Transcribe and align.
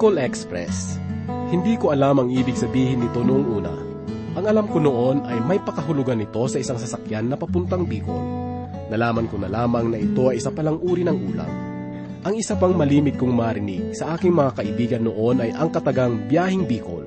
Bicol 0.00 0.16
Express. 0.16 0.96
Hindi 1.52 1.76
ko 1.76 1.92
alam 1.92 2.24
ang 2.24 2.32
ibig 2.32 2.56
sabihin 2.56 3.04
nito 3.04 3.20
noong 3.20 3.46
una. 3.52 3.68
Ang 4.32 4.48
alam 4.48 4.64
ko 4.64 4.80
noon 4.80 5.28
ay 5.28 5.44
may 5.44 5.60
pakahulugan 5.60 6.16
nito 6.16 6.40
sa 6.48 6.56
isang 6.56 6.80
sasakyan 6.80 7.28
na 7.28 7.36
papuntang 7.36 7.84
Bicol. 7.84 8.24
Nalaman 8.88 9.28
ko 9.28 9.36
na 9.36 9.52
lamang 9.52 9.92
na 9.92 10.00
ito 10.00 10.32
ay 10.32 10.40
isa 10.40 10.48
palang 10.56 10.80
uri 10.80 11.04
ng 11.04 11.18
ulam. 11.20 11.52
Ang 12.24 12.32
isa 12.32 12.56
pang 12.56 12.72
malimit 12.72 13.20
kong 13.20 13.28
marinig 13.28 13.92
sa 13.92 14.16
aking 14.16 14.32
mga 14.32 14.64
kaibigan 14.64 15.04
noon 15.04 15.44
ay 15.44 15.52
ang 15.52 15.68
katagang 15.68 16.16
Biyahing 16.32 16.64
Bicol. 16.64 17.04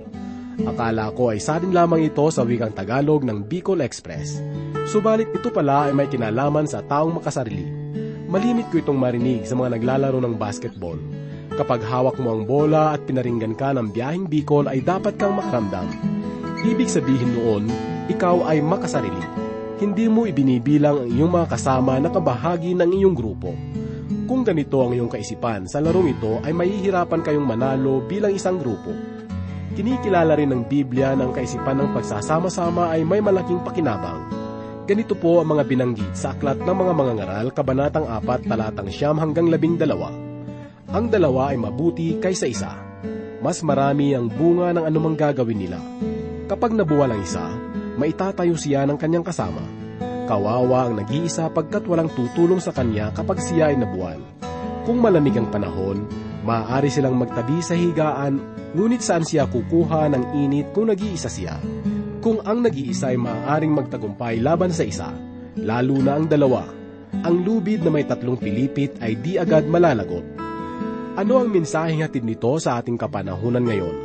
Akala 0.61 1.09
ko 1.17 1.33
ay 1.33 1.41
sadin 1.41 1.73
lamang 1.73 2.05
ito 2.05 2.29
sa 2.29 2.45
wikang 2.45 2.77
Tagalog 2.77 3.25
ng 3.25 3.49
Bicol 3.49 3.81
Express. 3.81 4.37
Subalit 4.85 5.33
ito 5.33 5.49
pala 5.49 5.89
ay 5.89 5.97
may 5.97 6.05
kinalaman 6.13 6.69
sa 6.69 6.85
taong 6.85 7.17
makasarili. 7.17 7.65
Malimit 8.29 8.69
ko 8.69 8.85
itong 8.85 9.01
marinig 9.01 9.49
sa 9.49 9.57
mga 9.57 9.81
naglalaro 9.81 10.21
ng 10.21 10.37
basketball. 10.37 11.22
Kapag 11.53 11.85
hawak 11.85 12.17
mo 12.17 12.33
ang 12.33 12.49
bola 12.49 12.97
at 12.97 13.05
pinaringgan 13.05 13.53
ka 13.53 13.77
ng 13.77 13.93
biyahing 13.93 14.25
Bicol 14.25 14.65
ay 14.65 14.81
dapat 14.81 15.21
kang 15.21 15.37
makaramdam. 15.37 15.85
Ibig 16.65 16.89
sabihin 16.89 17.37
noon, 17.37 17.69
ikaw 18.09 18.49
ay 18.49 18.57
makasarili. 18.65 19.21
Hindi 19.77 20.09
mo 20.09 20.25
ibinibilang 20.25 21.05
ang 21.05 21.09
iyong 21.13 21.29
mga 21.29 21.53
kasama 21.53 22.01
na 22.01 22.09
kabahagi 22.09 22.73
ng 22.73 22.89
iyong 22.97 23.13
grupo. 23.13 23.53
Kung 24.25 24.41
ganito 24.41 24.81
ang 24.81 24.97
iyong 24.97 25.13
kaisipan 25.13 25.69
sa 25.69 25.77
larong 25.77 26.09
ito 26.09 26.41
ay 26.41 26.57
mahihirapan 26.57 27.21
kayong 27.21 27.45
manalo 27.45 28.01
bilang 28.01 28.33
isang 28.33 28.57
grupo. 28.57 28.89
Kinikilala 29.77 30.33
rin 30.33 30.49
ng 30.49 30.65
Biblia 30.65 31.13
ng 31.13 31.37
kaisipan 31.37 31.77
ng 31.77 31.89
pagsasama-sama 31.93 32.97
ay 32.97 33.05
may 33.05 33.21
malaking 33.21 33.61
pakinabang. 33.61 34.25
Ganito 34.89 35.13
po 35.13 35.37
ang 35.37 35.53
mga 35.53 35.69
binanggit 35.69 36.17
sa 36.17 36.33
aklat 36.33 36.57
ng 36.65 36.75
mga 36.81 36.93
mangangaral, 36.97 37.45
kabanatang 37.53 38.09
4, 38.09 38.49
talatang 38.49 38.89
siyam 38.89 39.21
hanggang 39.21 39.53
labing 39.53 39.77
dalawa. 39.77 40.32
Ang 40.91 41.07
dalawa 41.07 41.55
ay 41.55 41.57
mabuti 41.61 42.19
kaysa 42.19 42.43
isa. 42.51 42.75
Mas 43.39 43.63
marami 43.63 44.11
ang 44.11 44.27
bunga 44.27 44.75
ng 44.75 44.83
anumang 44.83 45.15
gagawin 45.15 45.63
nila. 45.63 45.79
Kapag 46.51 46.75
nabuwal 46.75 47.15
ang 47.15 47.23
isa, 47.23 47.55
maitatayo 47.95 48.59
siya 48.59 48.83
ng 48.83 48.99
kanyang 48.99 49.23
kasama. 49.23 49.63
Kawawa 50.27 50.87
ang 50.87 50.99
nag-iisa 50.99 51.47
pagkat 51.51 51.87
walang 51.87 52.11
tutulong 52.11 52.59
sa 52.59 52.75
kanya 52.75 53.15
kapag 53.15 53.39
siya 53.39 53.71
ay 53.71 53.79
nabuwal. 53.79 54.19
Kung 54.83 54.99
malamig 54.99 55.35
ang 55.39 55.47
panahon, 55.47 56.03
maaari 56.43 56.91
silang 56.91 57.15
magtabi 57.15 57.63
sa 57.63 57.79
higaan, 57.79 58.39
ngunit 58.75 58.99
saan 58.99 59.23
siya 59.23 59.47
kukuha 59.47 60.11
ng 60.11 60.23
init 60.43 60.75
kung 60.75 60.91
nag-iisa 60.91 61.31
siya? 61.31 61.59
Kung 62.19 62.43
ang 62.43 62.63
nag-iisa 62.63 63.11
ay 63.11 63.19
maaaring 63.19 63.71
magtagumpay 63.71 64.43
laban 64.43 64.71
sa 64.75 64.83
isa, 64.83 65.11
lalo 65.59 65.95
na 66.03 66.19
ang 66.19 66.27
dalawa, 66.27 66.67
ang 67.23 67.43
lubid 67.43 67.83
na 67.83 67.91
may 67.91 68.03
tatlong 68.03 68.35
pilipit 68.35 68.99
ay 68.99 69.15
di 69.19 69.39
agad 69.39 69.67
malalagot. 69.67 70.42
Ano 71.13 71.37
ang 71.37 71.53
mensaheng 71.53 72.01
hatid 72.01 72.25
nito 72.25 72.57
sa 72.57 72.81
ating 72.81 72.97
kapanahunan 72.97 73.61
ngayon? 73.61 73.95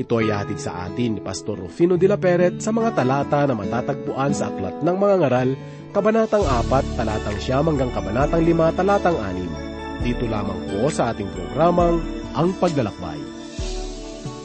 Ito 0.00 0.24
ay 0.24 0.32
hatid 0.32 0.56
sa 0.56 0.88
atin 0.88 1.12
ni 1.12 1.20
Pastor 1.20 1.60
Rufino 1.60 2.00
de 2.00 2.08
la 2.08 2.16
Peret 2.16 2.56
sa 2.56 2.72
mga 2.72 2.96
talata 2.96 3.44
na 3.44 3.52
matatagpuan 3.52 4.32
sa 4.32 4.48
Aklat 4.48 4.80
ng 4.80 4.96
Mga 4.96 5.16
Ngaral, 5.20 5.50
Kabanatang 5.92 6.40
4, 6.40 6.96
Talatang 6.96 7.36
9 7.36 7.68
hanggang 7.68 7.92
Kabanatang 7.92 8.48
5, 8.48 8.80
Talatang 8.80 9.18
6. 9.20 10.08
Dito 10.08 10.24
lamang 10.24 10.56
po 10.72 10.88
sa 10.88 11.12
ating 11.12 11.28
programang 11.36 12.00
Ang 12.32 12.56
Paglalakbay. 12.56 13.20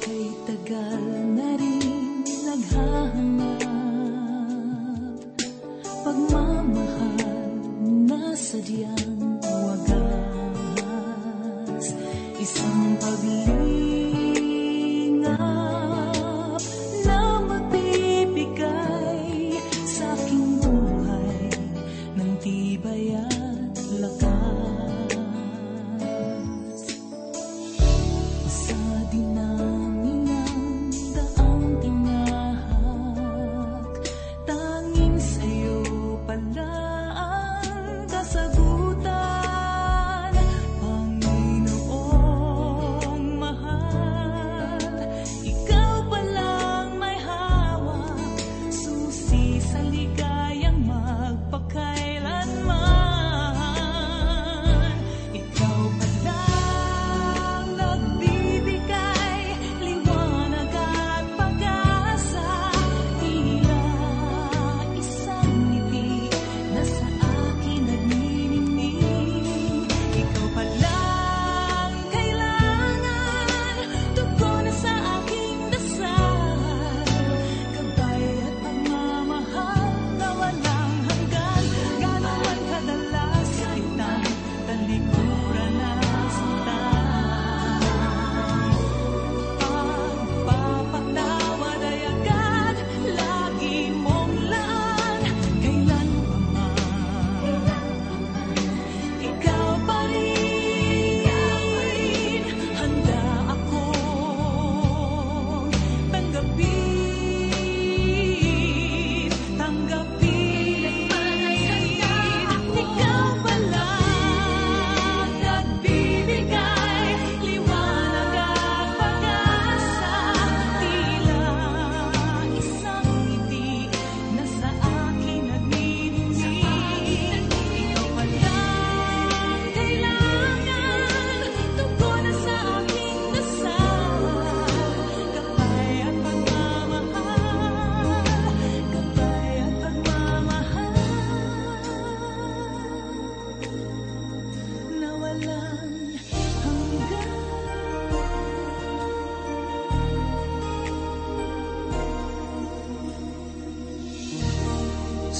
Kay 0.03 0.27
tagal 0.43 1.03
na 1.39 1.55
rin 1.55 2.19
Pagmamahal 6.03 7.15
na 8.11 8.35
sadyang 8.35 9.39
wagas 9.39 10.38
Isang 12.49 12.97
paglingap 12.97 13.78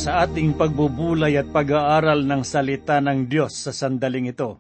Sa 0.09 0.25
ating 0.25 0.57
pagbubulay 0.57 1.37
at 1.37 1.53
pag-aaral 1.53 2.25
ng 2.25 2.41
salita 2.41 2.97
ng 2.97 3.29
Diyos 3.29 3.53
sa 3.53 3.69
sandaling 3.69 4.33
ito, 4.33 4.57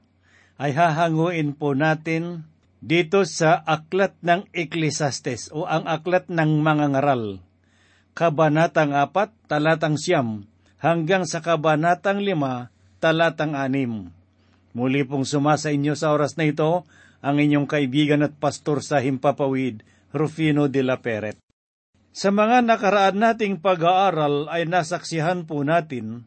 ay 0.61 0.77
hahanguin 0.77 1.57
po 1.57 1.73
natin 1.73 2.45
dito 2.85 3.25
sa 3.25 3.57
Aklat 3.65 4.13
ng 4.21 4.45
Eklesastes 4.53 5.49
o 5.49 5.65
ang 5.65 5.89
Aklat 5.89 6.29
ng 6.29 6.61
Mga 6.61 6.93
Ngaral, 6.93 7.41
Kabanatang 8.13 8.93
4, 8.93 9.49
Talatang 9.49 9.97
Siyam, 9.97 10.45
hanggang 10.85 11.25
sa 11.25 11.41
Kabanatang 11.41 12.21
5, 12.21 13.01
Talatang 13.01 13.57
6. 13.57 14.77
Muli 14.77 15.01
pong 15.01 15.25
sumasa 15.25 15.73
inyo 15.73 15.97
sa 15.97 16.13
oras 16.13 16.37
na 16.37 16.45
ito 16.45 16.85
ang 17.25 17.41
inyong 17.41 17.65
kaibigan 17.65 18.21
at 18.21 18.37
pastor 18.37 18.85
sa 18.85 19.01
Himpapawid, 19.01 19.81
Rufino 20.13 20.69
de 20.69 20.85
la 20.85 21.01
Peret. 21.01 21.48
Sa 22.09 22.33
mga 22.33 22.65
nakaraan 22.65 23.21
nating 23.21 23.61
pag-aaral 23.61 24.49
ay 24.49 24.65
nasaksihan 24.65 25.45
po 25.45 25.61
natin 25.61 26.25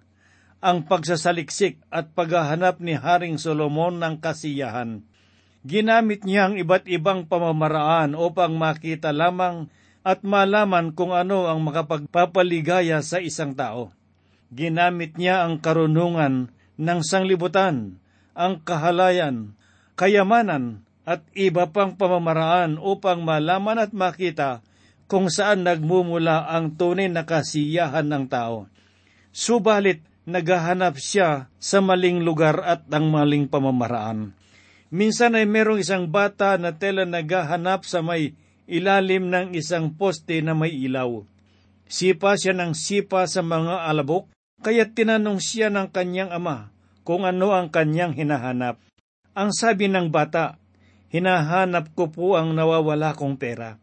ang 0.62 0.86
pagsasaliksik 0.86 1.82
at 1.90 2.14
paghahanap 2.14 2.78
ni 2.78 2.94
Haring 2.94 3.34
Solomon 3.34 3.98
ng 3.98 4.22
kasiyahan. 4.22 5.02
Ginamit 5.66 6.22
niya 6.22 6.50
ang 6.50 6.54
iba't 6.54 6.86
ibang 6.86 7.26
pamamaraan 7.26 8.14
upang 8.14 8.54
makita 8.54 9.10
lamang 9.10 9.66
at 10.06 10.22
malaman 10.22 10.94
kung 10.94 11.14
ano 11.14 11.50
ang 11.50 11.62
makapagpapaligaya 11.66 13.02
sa 13.02 13.18
isang 13.18 13.54
tao. 13.54 13.90
Ginamit 14.54 15.18
niya 15.18 15.46
ang 15.46 15.58
karunungan 15.58 16.50
ng 16.78 17.00
sanglibutan, 17.02 17.98
ang 18.34 18.62
kahalayan, 18.62 19.54
kayamanan, 19.98 20.86
at 21.02 21.26
iba 21.34 21.66
pang 21.74 21.98
pamamaraan 21.98 22.78
upang 22.78 23.26
malaman 23.26 23.82
at 23.82 23.90
makita 23.90 24.62
kung 25.12 25.28
saan 25.28 25.68
nagmumula 25.68 26.48
ang 26.48 26.72
tunay 26.72 27.12
na 27.12 27.28
kasiyahan 27.28 28.08
ng 28.08 28.32
tao. 28.32 28.64
Subalit, 29.28 30.00
naghahanap 30.24 30.96
siya 30.96 31.52
sa 31.60 31.84
maling 31.84 32.24
lugar 32.24 32.64
at 32.64 32.88
ang 32.88 33.12
maling 33.12 33.44
pamamaraan. 33.44 34.32
Minsan 34.88 35.36
ay 35.36 35.44
merong 35.44 35.84
isang 35.84 36.08
bata 36.08 36.56
na 36.56 36.72
tela 36.80 37.04
naghahanap 37.04 37.84
sa 37.84 38.00
may 38.00 38.32
ilalim 38.64 39.28
ng 39.28 39.52
isang 39.52 39.92
poste 39.92 40.40
na 40.40 40.56
may 40.56 40.72
ilaw. 40.72 41.28
Sipa 41.92 42.32
siya 42.40 42.56
ng 42.56 42.72
sipa 42.72 43.28
sa 43.28 43.44
mga 43.44 43.84
alabok, 43.92 44.32
kaya 44.64 44.88
tinanong 44.88 45.44
siya 45.44 45.68
ng 45.68 45.92
kanyang 45.92 46.32
ama 46.32 46.72
kung 47.04 47.28
ano 47.28 47.52
ang 47.52 47.68
kanyang 47.68 48.16
hinahanap. 48.16 48.80
Ang 49.36 49.52
sabi 49.52 49.92
ng 49.92 50.08
bata, 50.08 50.56
hinahanap 51.12 51.92
ko 51.92 52.08
po 52.08 52.40
ang 52.40 52.56
nawawala 52.56 53.12
kong 53.12 53.36
pera. 53.36 53.81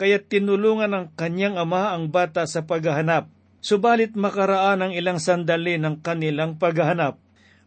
Kaya 0.00 0.20
tinulungan 0.20 0.92
ng 0.92 1.06
kanyang 1.14 1.60
ama 1.60 1.92
ang 1.94 2.08
bata 2.08 2.48
sa 2.48 2.64
paghahanap. 2.64 3.28
Subalit 3.62 4.18
makaraan 4.18 4.82
ang 4.82 4.92
ilang 4.92 5.22
sandali 5.22 5.78
ng 5.78 6.02
kanilang 6.02 6.58
paghahanap 6.58 7.22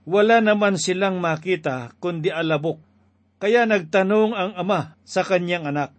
wala 0.05 0.37
naman 0.39 0.77
silang 0.77 1.17
makita 1.17 1.97
kundi 1.97 2.29
alabok. 2.29 2.77
Kaya 3.41 3.67
nagtanong 3.67 4.31
ang 4.31 4.51
ama 4.55 4.95
sa 5.03 5.25
kanyang 5.25 5.67
anak, 5.67 5.91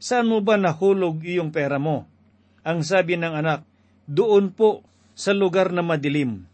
Saan 0.00 0.32
mo 0.32 0.40
ba 0.40 0.56
nahulog 0.56 1.20
iyong 1.20 1.52
pera 1.52 1.76
mo? 1.76 2.08
Ang 2.64 2.80
sabi 2.80 3.20
ng 3.20 3.36
anak, 3.36 3.68
Doon 4.08 4.56
po, 4.56 4.80
sa 5.12 5.36
lugar 5.36 5.76
na 5.76 5.84
madilim. 5.84 6.48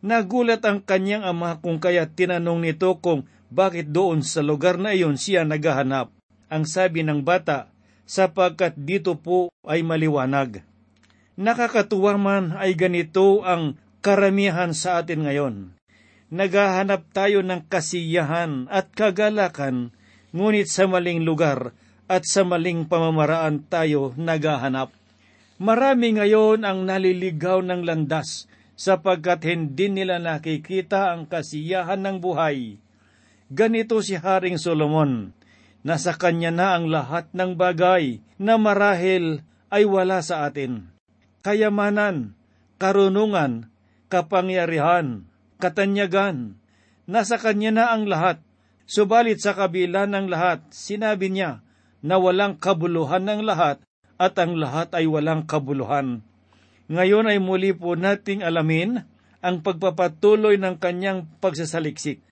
Nagulat 0.00 0.64
ang 0.64 0.80
kanyang 0.80 1.28
ama 1.28 1.60
kung 1.60 1.76
kaya 1.76 2.08
tinanong 2.08 2.64
nito 2.64 2.96
kung 3.04 3.28
bakit 3.52 3.92
doon 3.92 4.24
sa 4.24 4.40
lugar 4.40 4.80
na 4.80 4.96
iyon 4.96 5.20
siya 5.20 5.44
naghahanap. 5.44 6.08
Ang 6.48 6.64
sabi 6.64 7.04
ng 7.04 7.20
bata, 7.20 7.68
sapagkat 8.06 8.78
dito 8.78 9.18
po 9.18 9.52
ay 9.66 9.82
maliwanag. 9.82 10.62
Nakakatuwa 11.36 12.16
man 12.16 12.44
ay 12.56 12.72
ganito 12.78 13.44
ang 13.44 13.76
karamihan 14.00 14.72
sa 14.72 15.02
atin 15.02 15.26
ngayon 15.26 15.76
naghahanap 16.26 17.06
tayo 17.14 17.42
ng 17.46 17.70
kasiyahan 17.70 18.66
at 18.66 18.90
kagalakan, 18.90 19.94
ngunit 20.34 20.66
sa 20.66 20.90
maling 20.90 21.22
lugar 21.22 21.70
at 22.10 22.26
sa 22.26 22.42
maling 22.42 22.86
pamamaraan 22.86 23.62
tayo 23.66 24.14
naghahanap. 24.18 24.90
Marami 25.56 26.18
ngayon 26.18 26.66
ang 26.66 26.84
naliligaw 26.84 27.64
ng 27.64 27.86
landas 27.86 28.50
sapagkat 28.76 29.48
hindi 29.48 29.88
nila 29.88 30.20
nakikita 30.20 31.16
ang 31.16 31.24
kasiyahan 31.24 32.02
ng 32.04 32.16
buhay. 32.20 32.76
Ganito 33.48 34.02
si 34.02 34.18
Haring 34.18 34.60
Solomon, 34.60 35.32
nasa 35.86 36.18
kanya 36.18 36.50
na 36.50 36.74
ang 36.74 36.90
lahat 36.90 37.30
ng 37.30 37.54
bagay 37.54 38.18
na 38.42 38.58
marahil 38.58 39.46
ay 39.70 39.86
wala 39.86 40.18
sa 40.18 40.50
atin. 40.50 40.90
Kayamanan, 41.46 42.34
karunungan, 42.82 43.70
kapangyarihan, 44.10 45.30
katanyagan. 45.62 46.58
Nasa 47.06 47.38
kanya 47.38 47.70
na 47.70 47.84
ang 47.94 48.10
lahat. 48.10 48.42
Subalit 48.90 49.38
sa 49.38 49.54
kabila 49.54 50.10
ng 50.10 50.26
lahat, 50.26 50.66
sinabi 50.74 51.30
niya 51.30 51.62
na 52.02 52.18
walang 52.18 52.58
kabuluhan 52.58 53.22
ng 53.22 53.46
lahat 53.46 53.78
at 54.18 54.34
ang 54.42 54.58
lahat 54.58 54.90
ay 54.90 55.06
walang 55.06 55.46
kabuluhan. 55.46 56.26
Ngayon 56.90 57.30
ay 57.30 57.38
muli 57.38 57.74
po 57.74 57.94
nating 57.94 58.42
alamin 58.42 59.06
ang 59.38 59.62
pagpapatuloy 59.62 60.58
ng 60.58 60.82
kanyang 60.82 61.30
pagsasaliksik. 61.38 62.22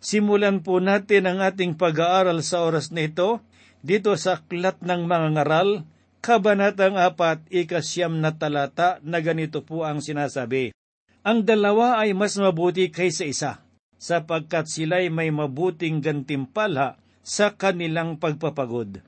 Simulan 0.00 0.64
po 0.64 0.80
natin 0.80 1.28
ang 1.28 1.44
ating 1.44 1.76
pag-aaral 1.76 2.40
sa 2.40 2.64
oras 2.64 2.88
na 2.88 3.04
ito 3.04 3.44
dito 3.84 4.16
sa 4.16 4.40
Aklat 4.40 4.80
ng 4.80 5.04
Mga 5.04 5.28
Ngaral, 5.36 5.84
Kabanatang 6.24 6.96
4, 6.96 7.48
ikasyam 7.52 8.20
na 8.20 8.32
talata 8.32 9.00
na 9.04 9.20
ganito 9.20 9.60
po 9.60 9.84
ang 9.84 10.00
sinasabi. 10.00 10.72
Ang 11.20 11.44
dalawa 11.44 12.00
ay 12.00 12.16
mas 12.16 12.36
mabuti 12.40 12.88
kaysa 12.88 13.28
isa, 13.28 13.52
sapagkat 14.00 14.68
sila'y 14.72 15.12
may 15.12 15.28
mabuting 15.28 16.00
gantimpala 16.00 16.96
sa 17.20 17.52
kanilang 17.52 18.16
pagpapagod. 18.16 19.04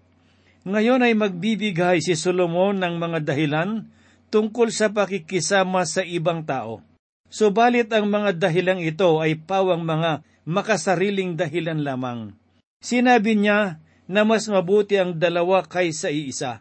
Ngayon 0.69 1.09
ay 1.09 1.17
magbibigay 1.17 2.05
si 2.05 2.17
Solomon 2.17 2.77
ng 2.81 3.01
mga 3.01 3.19
dahilan 3.33 3.89
tungkol 4.29 4.69
sa 4.69 4.93
pakikisama 4.93 5.89
sa 5.89 6.05
ibang 6.05 6.45
tao. 6.45 6.85
Subalit 7.33 7.89
ang 7.97 8.13
mga 8.13 8.37
dahilang 8.37 8.85
ito 8.85 9.17
ay 9.17 9.41
pawang 9.41 9.89
mga 9.89 10.21
makasariling 10.45 11.33
dahilan 11.33 11.81
lamang. 11.81 12.37
Sinabi 12.85 13.41
niya 13.41 13.81
na 14.05 14.29
mas 14.29 14.45
mabuti 14.53 15.01
ang 15.01 15.17
dalawa 15.17 15.65
kaysa 15.65 16.13
iisa. 16.13 16.61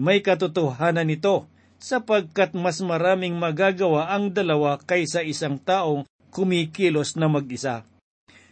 May 0.00 0.24
katotohanan 0.24 1.12
ito 1.12 1.44
sapagkat 1.76 2.56
mas 2.56 2.80
maraming 2.80 3.36
magagawa 3.36 4.08
ang 4.08 4.32
dalawa 4.32 4.80
kaysa 4.80 5.20
isang 5.20 5.60
taong 5.60 6.08
kumikilos 6.32 7.20
na 7.20 7.28
mag-isa. 7.28 7.84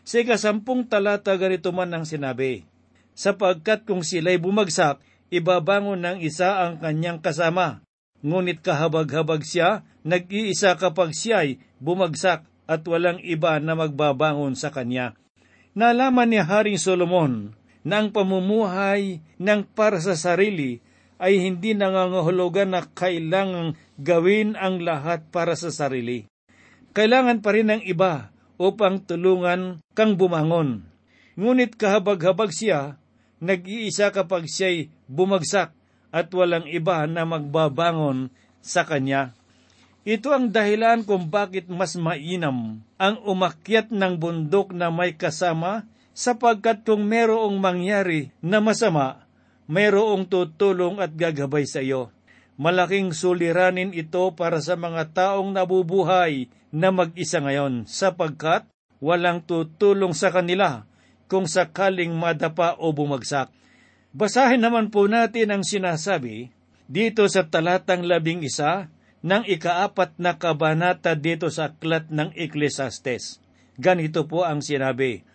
Sa 0.04 0.20
ikasampung 0.20 0.84
talata 0.84 1.32
ganito 1.40 1.72
man 1.72 1.88
ang 1.96 2.04
sinabi, 2.04 2.68
sapagkat 3.16 3.88
kung 3.88 4.04
sila'y 4.04 4.36
bumagsak, 4.36 5.00
ibabangon 5.32 6.00
ng 6.00 6.18
isa 6.20 6.60
ang 6.60 6.76
kanyang 6.76 7.24
kasama. 7.24 7.83
Ngunit 8.24 8.64
kahabag-habag 8.64 9.44
siya, 9.44 9.84
nag-iisa 10.00 10.80
kapag 10.80 11.12
siya'y 11.12 11.60
bumagsak 11.76 12.48
at 12.64 12.80
walang 12.88 13.20
iba 13.20 13.60
na 13.60 13.76
magbabangon 13.76 14.56
sa 14.56 14.72
kanya. 14.72 15.12
Nalaman 15.76 16.32
ni 16.32 16.40
Haring 16.40 16.80
Solomon 16.80 17.52
na 17.84 18.00
ang 18.00 18.16
pamumuhay 18.16 19.20
ng 19.36 19.68
para 19.76 20.00
sa 20.00 20.16
sarili 20.16 20.80
ay 21.20 21.36
hindi 21.36 21.76
nangangahulugan 21.76 22.72
na 22.72 22.88
kailangang 22.88 23.76
gawin 24.00 24.56
ang 24.56 24.80
lahat 24.80 25.28
para 25.28 25.52
sa 25.52 25.68
sarili. 25.68 26.24
Kailangan 26.96 27.44
pa 27.44 27.52
rin 27.52 27.68
ng 27.68 27.82
iba 27.84 28.32
upang 28.56 29.04
tulungan 29.04 29.84
kang 29.92 30.16
bumangon. 30.16 30.88
Ngunit 31.36 31.76
kahabag-habag 31.76 32.56
siya, 32.56 32.96
nag-iisa 33.44 34.08
kapag 34.16 34.48
siya'y 34.48 34.88
bumagsak 35.12 35.76
at 36.14 36.30
walang 36.30 36.70
iba 36.70 37.10
na 37.10 37.26
magbabangon 37.26 38.30
sa 38.62 38.86
kanya. 38.86 39.34
Ito 40.06 40.30
ang 40.30 40.54
dahilan 40.54 41.02
kung 41.02 41.26
bakit 41.26 41.66
mas 41.66 41.98
mainam 41.98 42.78
ang 42.94 43.18
umakyat 43.26 43.90
ng 43.90 44.14
bundok 44.20 44.70
na 44.70 44.94
may 44.94 45.18
kasama 45.18 45.82
sapagkat 46.14 46.86
kung 46.86 47.02
merong 47.10 47.58
mangyari 47.58 48.30
na 48.38 48.62
masama, 48.62 49.26
mayroong 49.66 50.30
tutulong 50.30 51.02
at 51.02 51.10
gagabay 51.18 51.66
sa 51.66 51.82
iyo. 51.82 52.14
Malaking 52.54 53.10
suliranin 53.10 53.90
ito 53.90 54.30
para 54.38 54.62
sa 54.62 54.78
mga 54.78 55.10
taong 55.10 55.50
nabubuhay 55.50 56.46
na 56.70 56.94
mag-isa 56.94 57.42
ngayon 57.42 57.82
sapagkat 57.90 58.62
walang 59.02 59.42
tutulong 59.42 60.14
sa 60.14 60.30
kanila 60.30 60.86
kung 61.26 61.50
sakaling 61.50 62.14
madapa 62.14 62.78
o 62.78 62.94
bumagsak. 62.94 63.50
Basahin 64.14 64.62
naman 64.62 64.94
po 64.94 65.10
natin 65.10 65.50
ang 65.50 65.66
sinasabi 65.66 66.54
dito 66.86 67.26
sa 67.26 67.50
talatang 67.50 68.06
labing 68.06 68.46
isa 68.46 68.86
ng 69.26 69.42
ikaapat 69.42 70.14
na 70.22 70.38
kabanata 70.38 71.18
dito 71.18 71.50
sa 71.50 71.74
aklat 71.74 72.14
ng 72.14 72.30
Eklesastes. 72.38 73.42
Ganito 73.74 74.30
po 74.30 74.46
ang 74.46 74.62
sinabi, 74.62 75.26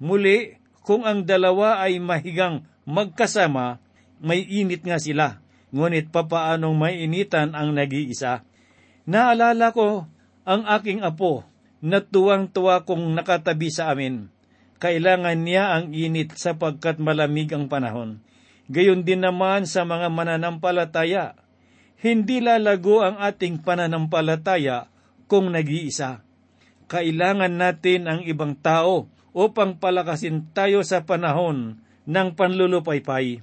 Muli, 0.00 0.56
kung 0.80 1.04
ang 1.04 1.28
dalawa 1.28 1.84
ay 1.84 2.00
mahigang 2.00 2.64
magkasama, 2.88 3.76
may 4.24 4.40
init 4.40 4.80
nga 4.88 4.96
sila. 4.96 5.44
Ngunit 5.74 6.08
papaanong 6.08 6.72
may 6.72 7.04
initan 7.04 7.52
ang 7.52 7.76
nag-iisa? 7.76 8.46
Naalala 9.04 9.68
ko 9.76 10.08
ang 10.48 10.64
aking 10.64 11.04
apo 11.04 11.44
na 11.84 12.00
tuwang-tuwa 12.00 12.88
kong 12.88 13.12
nakatabi 13.12 13.68
sa 13.68 13.92
amin. 13.92 14.32
Kailangan 14.82 15.38
niya 15.46 15.78
ang 15.78 15.94
init 15.94 16.34
sapagkat 16.34 16.98
malamig 16.98 17.50
ang 17.54 17.70
panahon. 17.70 18.20
Gayon 18.68 19.04
din 19.04 19.22
naman 19.22 19.68
sa 19.68 19.84
mga 19.84 20.08
mananampalataya. 20.08 21.36
Hindi 22.00 22.40
lalago 22.40 23.04
ang 23.04 23.20
ating 23.20 23.64
pananampalataya 23.64 24.88
kung 25.28 25.52
nag-iisa. 25.52 26.24
Kailangan 26.88 27.56
natin 27.56 28.08
ang 28.08 28.20
ibang 28.24 28.56
tao 28.60 29.08
upang 29.32 29.80
palakasin 29.80 30.52
tayo 30.52 30.84
sa 30.84 31.04
panahon 31.08 31.80
ng 32.04 32.28
panlulupaypay. 32.36 33.40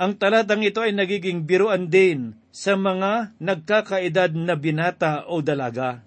Ang 0.00 0.12
talatang 0.16 0.64
ito 0.64 0.80
ay 0.80 0.96
nagiging 0.96 1.44
biruan 1.44 1.86
din 1.92 2.34
sa 2.50 2.74
mga 2.74 3.36
nagkakaedad 3.38 4.32
na 4.34 4.56
binata 4.58 5.28
o 5.28 5.44
dalaga. 5.44 6.02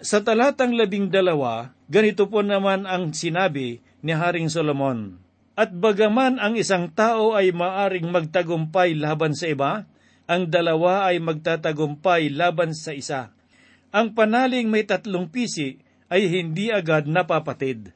Sa 0.00 0.24
talatang 0.24 0.74
labing 0.74 1.12
dalawa, 1.12 1.72
ganito 1.86 2.26
po 2.28 2.40
naman 2.40 2.88
ang 2.88 3.12
sinabi 3.12 3.80
ni 4.00 4.16
Haring 4.16 4.48
Solomon, 4.48 5.20
At 5.58 5.76
bagaman 5.76 6.40
ang 6.40 6.56
isang 6.56 6.88
tao 6.88 7.36
ay 7.36 7.52
maaring 7.52 8.08
magtagumpay 8.08 8.96
laban 8.96 9.36
sa 9.36 9.52
iba, 9.52 9.84
ang 10.24 10.48
dalawa 10.48 11.10
ay 11.10 11.20
magtatagumpay 11.20 12.32
laban 12.32 12.72
sa 12.72 12.96
isa. 12.96 13.34
Ang 13.90 14.14
panaling 14.14 14.70
may 14.70 14.86
tatlong 14.86 15.26
pisi 15.26 15.82
ay 16.08 16.30
hindi 16.30 16.70
agad 16.70 17.10
napapatid. 17.10 17.92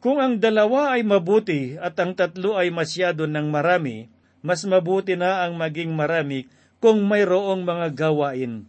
Kung 0.00 0.16
ang 0.16 0.40
dalawa 0.40 0.96
ay 0.96 1.04
mabuti 1.04 1.76
at 1.76 2.00
ang 2.00 2.16
tatlo 2.16 2.56
ay 2.56 2.72
masyado 2.72 3.28
ng 3.28 3.52
marami, 3.52 4.08
mas 4.40 4.64
mabuti 4.64 5.14
na 5.14 5.44
ang 5.44 5.60
maging 5.60 5.92
marami 5.92 6.48
kung 6.80 7.04
mayroong 7.04 7.60
mga 7.60 7.92
gawain. 7.92 8.64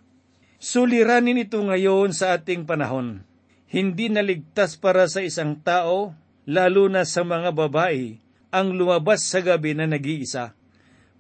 Suliranin 0.60 1.42
ito 1.42 1.58
ngayon 1.64 2.12
sa 2.12 2.36
ating 2.36 2.68
panahon. 2.68 3.24
Hindi 3.72 4.12
naligtas 4.12 4.76
para 4.76 5.08
sa 5.08 5.24
isang 5.24 5.56
tao, 5.64 6.12
lalo 6.46 6.90
na 6.90 7.06
sa 7.06 7.22
mga 7.22 7.54
babae, 7.54 8.18
ang 8.52 8.76
lumabas 8.76 9.24
sa 9.24 9.40
gabi 9.40 9.78
na 9.78 9.88
nag-iisa. 9.88 10.54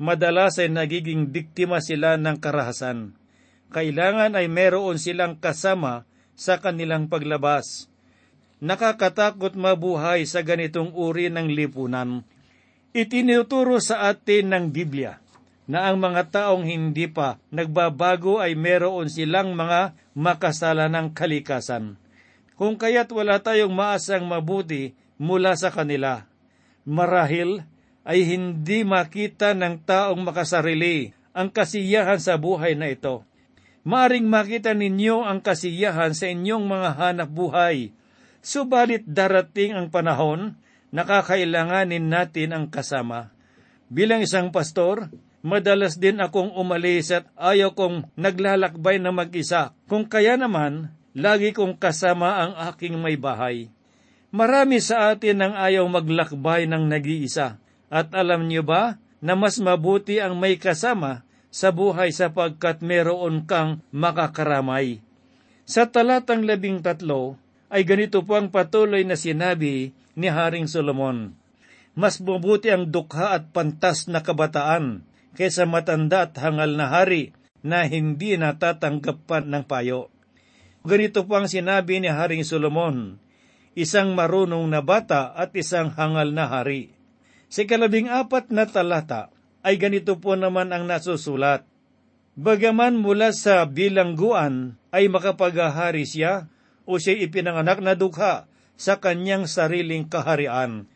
Madalas 0.02 0.58
ay 0.58 0.74
nagiging 0.74 1.30
biktima 1.30 1.80
sila 1.80 2.18
ng 2.18 2.42
karahasan. 2.42 3.14
Kailangan 3.72 4.36
ay 4.36 4.52
meron 4.52 5.00
silang 5.00 5.40
kasama 5.40 6.04
sa 6.34 6.60
kanilang 6.60 7.08
paglabas. 7.08 7.88
Nakakatakot 8.60 9.56
mabuhay 9.56 10.28
sa 10.28 10.44
ganitong 10.44 10.92
uri 10.92 11.32
ng 11.32 11.54
lipunan. 11.54 12.26
Itinuturo 12.92 13.80
sa 13.80 14.12
atin 14.12 14.52
ng 14.52 14.66
Biblia 14.76 15.22
na 15.72 15.88
ang 15.88 16.04
mga 16.04 16.28
taong 16.28 16.68
hindi 16.68 17.08
pa 17.08 17.40
nagbabago 17.48 18.44
ay 18.44 18.60
meron 18.60 19.08
silang 19.08 19.56
mga 19.56 19.96
makasalanang 20.12 21.16
kalikasan. 21.16 21.96
Kung 22.60 22.76
kaya't 22.76 23.08
wala 23.16 23.40
tayong 23.40 23.72
maasang 23.72 24.28
mabuti 24.28 24.92
mula 25.22 25.54
sa 25.54 25.70
kanila. 25.70 26.26
Marahil 26.82 27.62
ay 28.02 28.26
hindi 28.26 28.82
makita 28.82 29.54
ng 29.54 29.86
taong 29.86 30.26
makasarili 30.26 31.14
ang 31.38 31.54
kasiyahan 31.54 32.18
sa 32.18 32.42
buhay 32.42 32.74
na 32.74 32.90
ito. 32.90 33.22
Maring 33.86 34.26
makita 34.26 34.74
ninyo 34.74 35.22
ang 35.22 35.46
kasiyahan 35.46 36.18
sa 36.18 36.26
inyong 36.26 36.66
mga 36.66 36.90
hanap 36.98 37.30
buhay, 37.30 37.94
subalit 38.42 39.06
darating 39.06 39.78
ang 39.78 39.94
panahon 39.94 40.58
na 40.90 41.06
kakailanganin 41.06 42.10
natin 42.10 42.54
ang 42.58 42.66
kasama. 42.70 43.30
Bilang 43.90 44.26
isang 44.26 44.50
pastor, 44.50 45.10
madalas 45.42 45.98
din 45.98 46.22
akong 46.22 46.54
umalis 46.54 47.10
at 47.14 47.26
ayaw 47.38 47.74
kong 47.74 48.10
naglalakbay 48.18 49.02
na 49.02 49.10
mag-isa. 49.14 49.74
Kung 49.90 50.06
kaya 50.06 50.38
naman, 50.38 50.94
lagi 51.18 51.54
kong 51.54 51.78
kasama 51.82 52.42
ang 52.42 52.54
aking 52.74 52.98
may 53.02 53.18
bahay. 53.18 53.70
Marami 54.32 54.80
sa 54.80 55.12
atin 55.12 55.44
ang 55.44 55.54
ayaw 55.60 55.84
maglakbay 55.92 56.64
ng 56.64 56.88
nag-iisa. 56.88 57.60
At 57.92 58.16
alam 58.16 58.48
niyo 58.48 58.64
ba 58.64 58.96
na 59.20 59.36
mas 59.36 59.60
mabuti 59.60 60.24
ang 60.24 60.40
may 60.40 60.56
kasama 60.56 61.28
sa 61.52 61.76
buhay 61.76 62.16
sapagkat 62.16 62.80
meron 62.80 63.44
kang 63.44 63.84
makakaramay. 63.92 65.04
Sa 65.68 65.92
talatang 65.92 66.48
labing 66.48 66.80
tatlo 66.80 67.36
ay 67.68 67.84
ganito 67.84 68.24
po 68.24 68.40
ang 68.40 68.48
patuloy 68.48 69.04
na 69.04 69.20
sinabi 69.20 69.92
ni 70.16 70.28
Haring 70.32 70.72
Solomon. 70.72 71.36
Mas 71.92 72.24
mabuti 72.24 72.72
ang 72.72 72.88
dukha 72.88 73.36
at 73.36 73.52
pantas 73.52 74.08
na 74.08 74.24
kabataan 74.24 75.04
kaysa 75.36 75.68
matanda 75.68 76.32
at 76.32 76.40
hangal 76.40 76.72
na 76.72 76.88
hari 76.88 77.36
na 77.60 77.84
hindi 77.84 78.40
natatanggap 78.40 79.28
pa 79.28 79.44
ng 79.44 79.68
payo. 79.68 80.08
Ganito 80.88 81.28
po 81.28 81.36
ang 81.36 81.52
sinabi 81.52 82.00
ni 82.00 82.08
Haring 82.08 82.48
Solomon, 82.48 83.20
isang 83.78 84.14
marunong 84.18 84.68
na 84.68 84.84
bata 84.84 85.32
at 85.36 85.56
isang 85.56 85.92
hangal 85.96 86.32
na 86.36 86.48
hari. 86.48 86.92
Sa 87.52 87.68
kalabing 87.68 88.08
apat 88.08 88.52
na 88.52 88.64
talata, 88.68 89.32
ay 89.62 89.78
ganito 89.78 90.18
po 90.18 90.34
naman 90.34 90.74
ang 90.74 90.88
nasusulat. 90.90 91.68
Bagaman 92.34 92.98
mula 92.98 93.36
sa 93.36 93.68
bilangguan 93.68 94.80
ay 94.90 95.12
makapaghahari 95.12 96.08
siya 96.08 96.48
o 96.88 96.98
siya 96.98 97.20
ipinanganak 97.20 97.84
na 97.84 97.94
dukha 97.94 98.48
sa 98.80 98.98
kanyang 98.98 99.46
sariling 99.46 100.10
kaharian. 100.10 100.90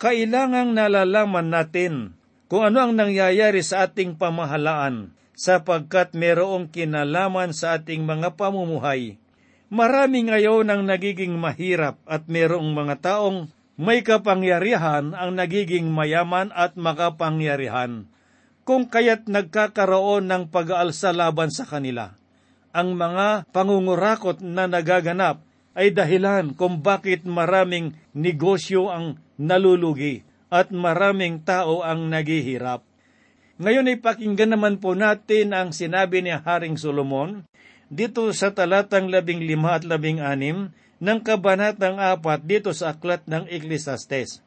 Kailangang 0.00 0.74
nalalaman 0.74 1.52
natin 1.52 2.18
kung 2.50 2.66
ano 2.66 2.82
ang 2.82 2.92
nangyayari 2.98 3.62
sa 3.62 3.86
ating 3.86 4.18
pamahalaan 4.18 5.14
sapagkat 5.38 6.12
merong 6.18 6.66
kinalaman 6.68 7.54
sa 7.54 7.78
ating 7.78 8.02
mga 8.02 8.34
pamumuhay. 8.34 9.21
Marami 9.72 10.28
ngayon 10.28 10.68
ang 10.68 10.84
nagiging 10.84 11.32
mahirap 11.40 11.96
at 12.04 12.28
merong 12.28 12.76
mga 12.76 13.00
taong 13.00 13.48
may 13.80 14.04
kapangyarihan 14.04 15.16
ang 15.16 15.32
nagiging 15.32 15.88
mayaman 15.88 16.52
at 16.52 16.76
makapangyarihan 16.76 18.04
kung 18.68 18.84
kaya't 18.84 19.32
nagkakaroon 19.32 20.28
ng 20.28 20.52
pag-aalsa 20.52 21.16
laban 21.16 21.48
sa 21.48 21.64
kanila. 21.64 22.12
Ang 22.76 23.00
mga 23.00 23.48
pangungurakot 23.48 24.44
na 24.44 24.68
nagaganap 24.68 25.40
ay 25.72 25.88
dahilan 25.88 26.52
kung 26.52 26.84
bakit 26.84 27.24
maraming 27.24 27.96
negosyo 28.12 28.92
ang 28.92 29.24
nalulugi 29.40 30.20
at 30.52 30.68
maraming 30.68 31.40
tao 31.48 31.80
ang 31.80 32.12
naghihirap. 32.12 32.84
Ngayon 33.56 33.88
ay 33.88 33.96
pakinggan 34.04 34.52
naman 34.52 34.84
po 34.84 34.92
natin 34.92 35.56
ang 35.56 35.72
sinabi 35.72 36.20
ni 36.20 36.28
Haring 36.28 36.76
Solomon 36.76 37.48
dito 37.92 38.24
sa 38.32 38.56
talatang 38.56 39.12
labing 39.12 39.44
lima 39.44 39.76
at 39.76 39.84
labing 39.84 40.24
anim 40.24 40.72
ng 40.96 41.18
kabanatang 41.20 42.00
apat 42.00 42.40
dito 42.40 42.72
sa 42.72 42.96
aklat 42.96 43.28
ng 43.28 43.44
Ecclesiastes. 43.52 44.40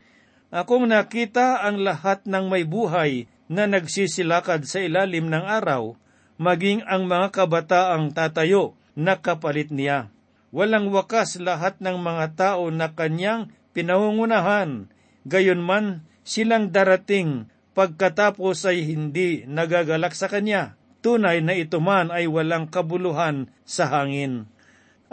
Akong 0.49 0.89
nakita 0.89 1.61
ang 1.61 1.77
lahat 1.85 2.25
ng 2.25 2.49
may 2.49 2.65
buhay 2.65 3.29
na 3.45 3.69
nagsisilakad 3.69 4.65
sa 4.65 4.81
ilalim 4.81 5.29
ng 5.29 5.45
araw, 5.45 5.93
maging 6.41 6.81
ang 6.89 7.05
mga 7.05 7.29
kabataang 7.29 8.17
tatayo 8.17 8.73
na 8.97 9.21
kapalit 9.21 9.69
niya. 9.69 10.09
Walang 10.49 10.89
wakas 10.89 11.37
lahat 11.37 11.77
ng 11.83 12.01
mga 12.01 12.25
tao 12.33 12.71
na 12.73 12.89
kanyang 12.95 13.51
pinangungunahan, 13.75 14.89
gayon 15.27 15.61
man 15.61 16.07
silang 16.25 16.71
darating 16.71 17.51
pagkatapos 17.75 18.63
ay 18.65 18.87
hindi 18.87 19.43
nagagalak 19.45 20.15
sa 20.15 20.31
kanya. 20.31 20.79
Tunay 21.05 21.45
na 21.45 21.53
ito 21.53 21.77
man 21.77 22.09
ay 22.09 22.25
walang 22.25 22.65
kabuluhan 22.65 23.45
sa 23.61 23.85
hangin. 23.93 24.49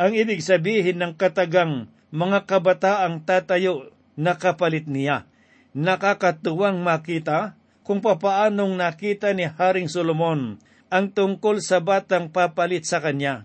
Ang 0.00 0.16
ibig 0.16 0.40
sabihin 0.40 0.96
ng 0.96 1.20
katagang 1.20 1.92
mga 2.08 2.48
kabataang 2.48 3.28
tatayo 3.28 3.92
na 4.16 4.40
kapalit 4.40 4.88
niya. 4.88 5.28
Nakakatuwang 5.76 6.80
makita 6.80 7.60
kung 7.84 8.00
papaanong 8.00 8.72
nakita 8.72 9.36
ni 9.36 9.44
Haring 9.44 9.92
Solomon 9.92 10.56
ang 10.88 11.12
tungkol 11.12 11.60
sa 11.60 11.84
batang 11.84 12.32
papalit 12.32 12.88
sa 12.88 13.04
kanya. 13.04 13.44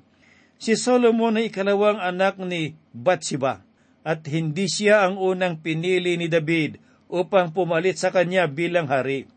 Si 0.56 0.80
Solomon 0.80 1.36
ay 1.36 1.51
ikalawang 1.51 2.00
anak 2.00 2.39
ni 2.39 2.80
Bathsheba 2.96 3.60
at 4.08 4.24
hindi 4.24 4.72
siya 4.72 5.04
ang 5.04 5.20
unang 5.20 5.60
pinili 5.60 6.16
ni 6.16 6.32
David 6.32 6.80
upang 7.12 7.51
pumalit 7.51 8.00
sa 8.00 8.08
kanya 8.08 8.48
bilang 8.48 8.88
hari. 8.88 9.27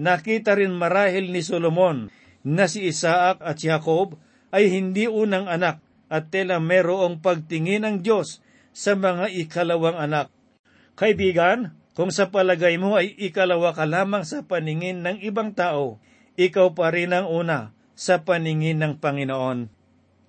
Nakita 0.00 0.56
rin 0.56 0.72
marahil 0.72 1.28
ni 1.28 1.44
Solomon 1.44 2.08
na 2.46 2.70
si 2.70 2.86
Isaac 2.86 3.42
at 3.42 3.58
Jacob 3.58 4.14
ay 4.54 4.70
hindi 4.70 5.10
unang 5.10 5.50
anak 5.50 5.82
at 6.06 6.30
tela 6.30 6.62
merong 6.62 7.18
pagtingin 7.18 7.82
ng 7.82 7.96
Diyos 8.06 8.38
sa 8.70 8.94
mga 8.94 9.34
ikalawang 9.34 9.98
anak. 9.98 10.30
Kaibigan, 10.94 11.74
kung 11.98 12.14
sa 12.14 12.30
palagay 12.30 12.78
mo 12.78 12.94
ay 12.94 13.18
ikalawa 13.18 13.74
ka 13.74 13.82
lamang 13.82 14.22
sa 14.22 14.46
paningin 14.46 15.02
ng 15.02 15.18
ibang 15.26 15.50
tao, 15.58 15.98
ikaw 16.38 16.70
pa 16.76 16.94
rin 16.94 17.10
ang 17.10 17.26
una 17.26 17.74
sa 17.98 18.22
paningin 18.22 18.78
ng 18.78 19.02
Panginoon. 19.02 19.58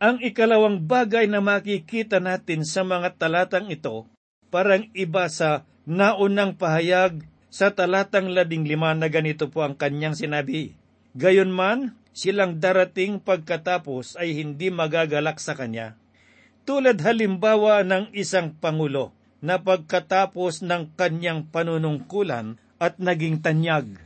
Ang 0.01 0.17
ikalawang 0.23 0.89
bagay 0.89 1.29
na 1.29 1.43
makikita 1.43 2.17
natin 2.17 2.65
sa 2.65 2.81
mga 2.81 3.19
talatang 3.19 3.69
ito, 3.69 4.09
parang 4.49 4.89
iba 4.97 5.27
sa 5.29 5.67
naunang 5.85 6.57
pahayag 6.57 7.21
sa 7.51 7.75
talatang 7.75 8.31
labing 8.31 8.65
lima 8.65 8.95
na 8.95 9.11
ganito 9.11 9.51
po 9.51 9.61
ang 9.67 9.75
kanyang 9.75 10.15
sinabi. 10.15 10.86
Gayon 11.17 11.49
man, 11.49 11.97
silang 12.13 12.61
darating 12.61 13.17
pagkatapos 13.17 14.21
ay 14.21 14.37
hindi 14.37 14.69
magagalak 14.69 15.41
sa 15.41 15.57
kanya. 15.57 15.97
Tulad 16.61 17.01
halimbawa 17.01 17.81
ng 17.81 18.13
isang 18.13 18.53
pangulo 18.53 19.17
na 19.41 19.57
pagkatapos 19.57 20.61
ng 20.61 20.93
kanyang 20.93 21.49
panunungkulan 21.49 22.61
at 22.77 23.01
naging 23.01 23.41
tanyag. 23.41 23.97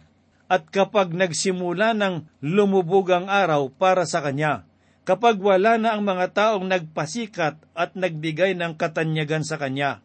At 0.47 0.71
kapag 0.71 1.11
nagsimula 1.11 1.91
ng 1.99 2.31
lumubog 2.39 3.11
ang 3.11 3.27
araw 3.27 3.67
para 3.75 4.07
sa 4.07 4.23
kanya, 4.23 4.63
kapag 5.03 5.35
wala 5.35 5.75
na 5.75 5.99
ang 5.99 6.07
mga 6.07 6.31
taong 6.31 6.63
nagpasikat 6.63 7.59
at 7.75 7.91
nagbigay 7.91 8.55
ng 8.55 8.79
katanyagan 8.79 9.43
sa 9.43 9.59
kanya, 9.59 9.99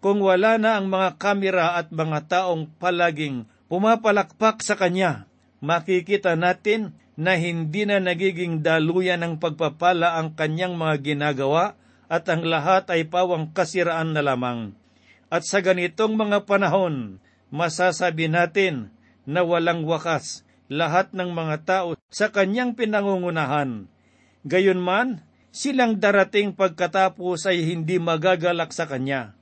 kung 0.00 0.24
wala 0.24 0.56
na 0.56 0.80
ang 0.80 0.88
mga 0.88 1.20
kamera 1.20 1.76
at 1.76 1.92
mga 1.92 2.24
taong 2.24 2.72
palaging 2.80 3.44
pumapalakpak 3.68 4.64
sa 4.64 4.80
kanya, 4.80 5.28
makikita 5.58 6.38
natin 6.38 6.94
na 7.18 7.34
hindi 7.34 7.82
na 7.82 7.98
nagiging 7.98 8.62
daluyan 8.62 9.26
ng 9.26 9.34
pagpapala 9.42 10.18
ang 10.18 10.38
kanyang 10.38 10.78
mga 10.78 11.02
ginagawa 11.02 11.74
at 12.06 12.24
ang 12.30 12.46
lahat 12.46 12.86
ay 12.94 13.10
pawang 13.10 13.50
kasiraan 13.50 14.14
na 14.14 14.22
lamang. 14.22 14.72
At 15.28 15.44
sa 15.44 15.60
ganitong 15.60 16.16
mga 16.16 16.48
panahon, 16.48 17.20
masasabi 17.52 18.32
natin 18.32 18.94
na 19.28 19.44
walang 19.44 19.84
wakas 19.84 20.46
lahat 20.72 21.12
ng 21.12 21.32
mga 21.32 21.56
tao 21.64 21.88
sa 22.08 22.32
kanyang 22.32 22.76
pinangungunahan. 22.76 23.88
Gayunman, 24.48 25.20
silang 25.52 26.00
darating 26.00 26.56
pagkatapos 26.56 27.44
ay 27.48 27.64
hindi 27.66 28.00
magagalak 28.00 28.72
sa 28.72 28.88
kanya. 28.88 29.36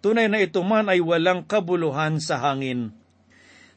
Tunay 0.00 0.32
na 0.32 0.40
ito 0.40 0.64
man 0.64 0.88
ay 0.88 1.04
walang 1.04 1.44
kabuluhan 1.44 2.18
sa 2.18 2.40
hangin. 2.40 2.96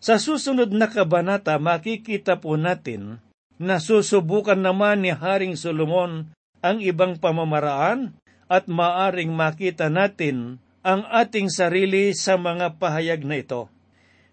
Sa 0.04 0.20
susunod 0.20 0.76
na 0.76 0.92
kabanata, 0.92 1.56
makikita 1.64 2.36
po 2.36 2.60
natin 2.60 3.24
na 3.56 3.80
susubukan 3.80 4.60
naman 4.60 5.00
ni 5.00 5.16
Haring 5.16 5.56
Solomon 5.56 6.28
ang 6.60 6.84
ibang 6.84 7.16
pamamaraan 7.16 8.12
at 8.52 8.68
maaring 8.68 9.32
makita 9.32 9.88
natin 9.88 10.60
ang 10.84 11.08
ating 11.08 11.48
sarili 11.48 12.12
sa 12.12 12.36
mga 12.36 12.76
pahayag 12.84 13.24
na 13.24 13.40
ito. 13.40 13.72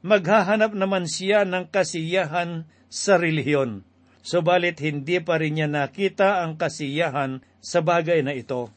Maghahanap 0.03 0.75
naman 0.75 1.07
siya 1.07 1.47
ng 1.47 1.71
kasiyahan 1.71 2.67
sa 2.91 3.15
relihiyon, 3.15 3.87
subalit 4.27 4.83
hindi 4.83 5.23
pa 5.23 5.39
rin 5.39 5.55
niya 5.55 5.71
nakita 5.71 6.43
ang 6.43 6.59
kasiyahan 6.59 7.47
sa 7.63 7.79
bagay 7.79 8.27
na 8.27 8.35
ito. 8.35 8.75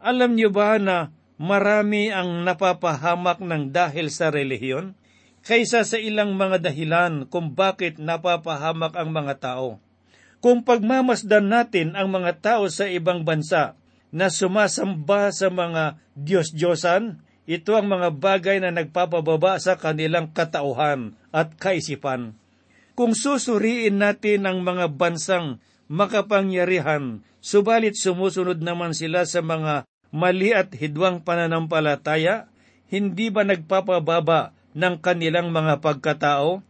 Alam 0.00 0.40
niyo 0.40 0.48
ba 0.48 0.80
na 0.80 1.12
marami 1.36 2.08
ang 2.08 2.48
napapahamak 2.48 3.44
ng 3.44 3.68
dahil 3.68 4.08
sa 4.08 4.32
relihiyon? 4.32 4.96
Kaysa 5.40 5.88
sa 5.88 5.96
ilang 5.96 6.36
mga 6.36 6.60
dahilan 6.60 7.24
kung 7.24 7.56
bakit 7.56 7.96
napapahamak 7.96 8.92
ang 8.92 9.08
mga 9.08 9.34
tao. 9.40 9.80
Kung 10.40 10.64
pagmamasdan 10.64 11.48
natin 11.48 11.96
ang 11.96 12.12
mga 12.12 12.40
tao 12.40 12.68
sa 12.68 12.88
ibang 12.88 13.24
bansa 13.24 13.76
na 14.12 14.28
sumasamba 14.28 15.32
sa 15.32 15.48
mga 15.52 16.00
Diyos-Diyosan, 16.16 17.24
ito 17.48 17.72
ang 17.76 17.88
mga 17.88 18.08
bagay 18.14 18.56
na 18.60 18.72
nagpapababa 18.72 19.56
sa 19.60 19.76
kanilang 19.76 20.32
katauhan 20.32 21.16
at 21.32 21.56
kaisipan. 21.56 22.36
Kung 22.94 23.16
susuriin 23.16 23.96
natin 23.96 24.44
ang 24.44 24.60
mga 24.60 24.92
bansang 24.92 25.60
makapangyarihan, 25.88 27.24
subalit 27.40 27.96
sumusunod 27.96 28.60
naman 28.60 28.92
sila 28.92 29.24
sa 29.24 29.40
mga 29.40 29.88
mali 30.12 30.52
at 30.52 30.70
hidwang 30.76 31.24
pananampalataya, 31.24 32.46
hindi 32.92 33.32
ba 33.32 33.42
nagpapababa 33.42 34.52
ng 34.74 34.98
kanilang 35.02 35.50
mga 35.50 35.82
pagkatao? 35.82 36.62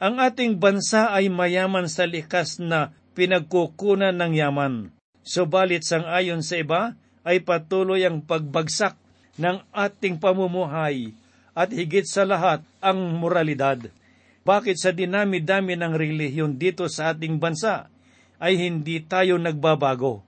Ang 0.00 0.14
ating 0.16 0.56
bansa 0.56 1.12
ay 1.12 1.28
mayaman 1.28 1.84
sa 1.84 2.08
likas 2.08 2.56
na 2.56 2.96
pinagkukunan 3.12 4.16
ng 4.16 4.32
yaman. 4.32 4.74
Subalit 5.20 5.84
sang 5.84 6.08
ayon 6.08 6.40
sa 6.40 6.56
iba 6.56 6.96
ay 7.20 7.44
patuloy 7.44 8.08
ang 8.08 8.24
pagbagsak 8.24 8.96
ng 9.36 9.60
ating 9.76 10.16
pamumuhay 10.16 11.12
at 11.52 11.68
higit 11.68 12.08
sa 12.08 12.24
lahat 12.24 12.64
ang 12.80 12.96
moralidad. 13.20 13.92
Bakit 14.40 14.76
sa 14.80 14.90
dinami-dami 14.96 15.76
ng 15.76 15.92
relihiyon 15.92 16.56
dito 16.56 16.88
sa 16.88 17.12
ating 17.12 17.36
bansa 17.36 17.92
ay 18.40 18.56
hindi 18.56 19.04
tayo 19.04 19.36
nagbabago 19.36 20.24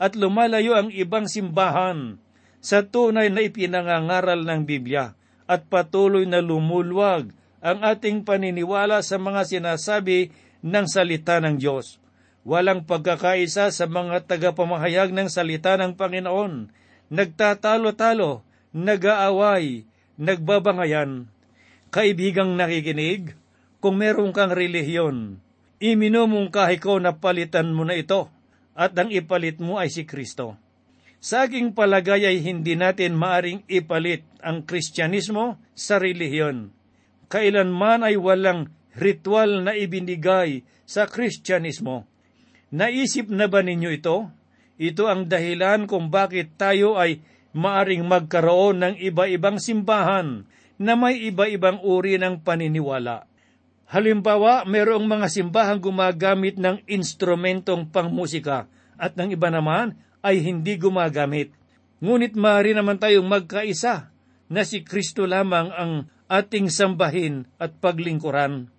at 0.00 0.16
lumalayo 0.16 0.72
ang 0.80 0.88
ibang 0.88 1.28
simbahan 1.28 2.16
sa 2.64 2.80
tunay 2.80 3.28
na 3.28 3.44
ipinangangaral 3.44 4.40
ng 4.48 4.64
Biblia 4.64 5.12
at 5.50 5.66
patuloy 5.66 6.30
na 6.30 6.38
lumulwag 6.38 7.34
ang 7.58 7.82
ating 7.82 8.22
paniniwala 8.22 9.02
sa 9.02 9.18
mga 9.18 9.42
sinasabi 9.42 10.30
ng 10.62 10.86
salita 10.86 11.42
ng 11.42 11.58
Diyos. 11.58 11.98
Walang 12.46 12.86
pagkakaisa 12.86 13.68
sa 13.74 13.84
mga 13.90 14.30
tagapamahayag 14.30 15.10
ng 15.10 15.26
salita 15.26 15.74
ng 15.74 15.98
Panginoon. 15.98 16.70
Nagtatalo-talo, 17.10 18.46
nag-aaway, 18.70 19.84
nagbabangayan. 20.16 21.26
Kaibigang 21.90 22.54
nakikinig, 22.54 23.34
kung 23.82 23.98
meron 23.98 24.30
kang 24.30 24.54
relihiyon, 24.54 25.42
iminumungkahi 25.82 26.78
ko 26.78 27.02
na 27.02 27.18
palitan 27.18 27.74
mo 27.74 27.82
na 27.82 27.98
ito 27.98 28.30
at 28.78 28.94
ang 28.94 29.10
ipalit 29.10 29.58
mo 29.58 29.82
ay 29.82 29.90
si 29.90 30.06
Kristo. 30.06 30.54
Sa 31.20 31.44
palagay 31.44 32.24
ay 32.24 32.40
hindi 32.40 32.80
natin 32.80 33.12
maaring 33.12 33.68
ipalit 33.68 34.24
ang 34.40 34.64
Kristyanismo 34.64 35.60
sa 35.76 36.00
relihiyon. 36.00 36.72
Kailanman 37.28 38.08
ay 38.08 38.16
walang 38.16 38.72
ritual 38.96 39.60
na 39.60 39.76
ibinigay 39.76 40.64
sa 40.88 41.04
Kristyanismo. 41.04 42.08
Naisip 42.72 43.28
na 43.28 43.52
ba 43.52 43.60
ninyo 43.60 43.90
ito? 43.92 44.32
Ito 44.80 45.12
ang 45.12 45.28
dahilan 45.28 45.84
kung 45.84 46.08
bakit 46.08 46.56
tayo 46.56 46.96
ay 46.96 47.20
maaring 47.52 48.08
magkaroon 48.08 48.80
ng 48.80 48.94
iba-ibang 48.96 49.60
simbahan 49.60 50.48
na 50.80 50.96
may 50.96 51.20
iba-ibang 51.20 51.84
uri 51.84 52.16
ng 52.16 52.40
paniniwala. 52.40 53.28
Halimbawa, 53.92 54.64
mayroong 54.64 55.04
mga 55.04 55.28
simbahan 55.28 55.76
gumagamit 55.84 56.56
ng 56.56 56.80
instrumentong 56.88 57.92
pangmusika 57.92 58.72
at 58.96 59.20
ng 59.20 59.36
iba 59.36 59.52
naman 59.52 60.00
ay 60.20 60.44
hindi 60.44 60.76
gumagamit. 60.76 61.52
Ngunit 62.00 62.36
maaari 62.36 62.72
naman 62.72 62.96
tayong 62.96 63.28
magkaisa 63.28 64.12
na 64.48 64.62
si 64.64 64.80
Kristo 64.84 65.28
lamang 65.28 65.68
ang 65.72 65.92
ating 66.30 66.72
sambahin 66.72 67.50
at 67.60 67.76
paglingkuran. 67.82 68.72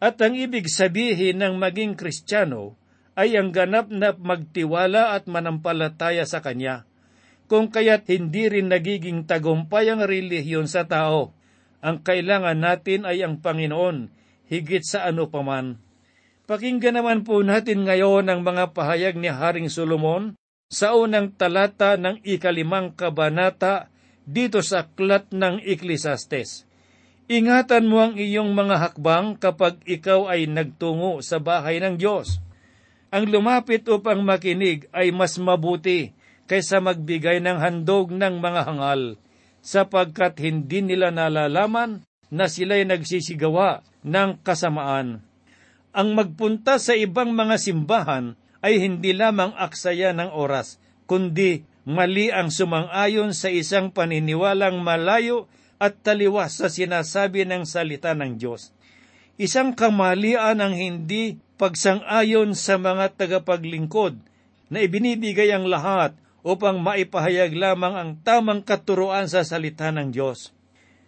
At 0.00 0.20
ang 0.20 0.36
ibig 0.36 0.68
sabihin 0.68 1.40
ng 1.40 1.56
maging 1.56 1.96
Kristiyano 1.96 2.76
ay 3.14 3.38
ang 3.38 3.54
ganap 3.54 3.88
na 3.88 4.12
magtiwala 4.12 5.14
at 5.14 5.30
manampalataya 5.30 6.26
sa 6.26 6.42
Kanya. 6.42 6.84
Kung 7.46 7.70
kaya't 7.70 8.08
hindi 8.10 8.48
rin 8.48 8.72
nagiging 8.72 9.28
tagumpay 9.28 9.92
ang 9.92 10.02
relihiyon 10.02 10.66
sa 10.66 10.88
tao, 10.88 11.36
ang 11.84 12.00
kailangan 12.00 12.56
natin 12.56 13.04
ay 13.04 13.20
ang 13.20 13.44
Panginoon, 13.44 14.08
higit 14.48 14.82
sa 14.82 15.04
ano 15.04 15.28
paman. 15.28 15.76
Pakinggan 16.44 17.00
naman 17.00 17.24
po 17.24 17.40
natin 17.40 17.84
ngayon 17.84 18.28
ang 18.28 18.40
mga 18.44 18.72
pahayag 18.76 19.16
ni 19.16 19.28
Haring 19.28 19.68
Solomon 19.72 20.36
sa 20.74 20.98
unang 20.98 21.30
talata 21.30 21.94
ng 21.94 22.18
ikalimang 22.26 22.90
kabanata 22.98 23.86
dito 24.26 24.58
sa 24.58 24.82
aklat 24.82 25.30
ng 25.30 25.62
Ecclesiastes. 25.62 26.66
Ingatan 27.30 27.86
mo 27.86 28.02
ang 28.02 28.18
iyong 28.18 28.50
mga 28.50 28.76
hakbang 28.82 29.38
kapag 29.38 29.78
ikaw 29.86 30.26
ay 30.26 30.50
nagtungo 30.50 31.22
sa 31.22 31.38
bahay 31.38 31.78
ng 31.78 31.94
Diyos 31.94 32.42
ang 33.14 33.30
lumapit 33.30 33.86
upang 33.86 34.26
makinig 34.26 34.90
ay 34.90 35.14
mas 35.14 35.38
mabuti 35.38 36.10
kaysa 36.50 36.82
magbigay 36.82 37.38
ng 37.38 37.62
handog 37.62 38.10
ng 38.10 38.42
mga 38.42 38.66
hangal, 38.66 39.14
sapagkat 39.62 40.34
hindi 40.42 40.82
nila 40.82 41.14
nalalaman 41.14 42.02
na 42.34 42.50
sila'y 42.50 42.82
nagsisigawa 42.82 43.86
ng 44.02 44.42
kasamaan. 44.42 45.22
Ang 45.94 46.08
magpunta 46.18 46.82
sa 46.82 46.98
ibang 46.98 47.30
mga 47.30 47.54
simbahan 47.54 48.34
ay 48.64 48.80
hindi 48.80 49.12
lamang 49.12 49.52
aksaya 49.60 50.16
ng 50.16 50.32
oras, 50.32 50.80
kundi 51.04 51.68
mali 51.84 52.32
ang 52.32 52.48
sumang-ayon 52.48 53.36
sa 53.36 53.52
isang 53.52 53.92
paniniwalang 53.92 54.80
malayo 54.80 55.52
at 55.76 56.00
taliwas 56.00 56.64
sa 56.64 56.72
sinasabi 56.72 57.44
ng 57.44 57.68
salita 57.68 58.16
ng 58.16 58.40
Diyos. 58.40 58.72
Isang 59.36 59.76
kamalian 59.76 60.64
ang 60.64 60.72
hindi 60.72 61.36
pagsang-ayon 61.60 62.56
sa 62.56 62.80
mga 62.80 63.20
tagapaglingkod 63.20 64.16
na 64.72 64.78
ibinibigay 64.80 65.52
ang 65.52 65.68
lahat 65.68 66.16
upang 66.40 66.80
maipahayag 66.80 67.52
lamang 67.52 67.94
ang 68.00 68.10
tamang 68.24 68.64
katuruan 68.64 69.28
sa 69.28 69.44
salita 69.44 69.92
ng 69.92 70.08
Diyos. 70.08 70.56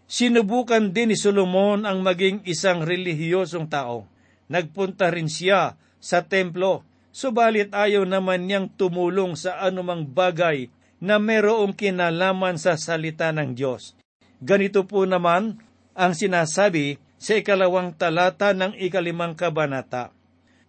Sinubukan 0.06 0.92
din 0.92 1.10
ni 1.10 1.16
Solomon 1.16 1.88
ang 1.88 2.04
maging 2.04 2.44
isang 2.44 2.84
relihiyosong 2.84 3.66
tao. 3.66 4.06
Nagpunta 4.46 5.10
rin 5.10 5.26
siya 5.26 5.74
sa 5.98 6.22
templo, 6.22 6.86
subalit 7.16 7.72
ayaw 7.72 8.04
naman 8.04 8.44
niyang 8.44 8.68
tumulong 8.68 9.40
sa 9.40 9.56
anumang 9.64 10.04
bagay 10.04 10.68
na 11.00 11.16
merong 11.16 11.72
kinalaman 11.72 12.60
sa 12.60 12.76
salita 12.76 13.32
ng 13.32 13.56
Diyos. 13.56 13.96
Ganito 14.44 14.84
po 14.84 15.08
naman 15.08 15.56
ang 15.96 16.12
sinasabi 16.12 17.00
sa 17.16 17.40
ikalawang 17.40 17.96
talata 17.96 18.52
ng 18.52 18.76
ikalimang 18.76 19.32
kabanata. 19.32 20.12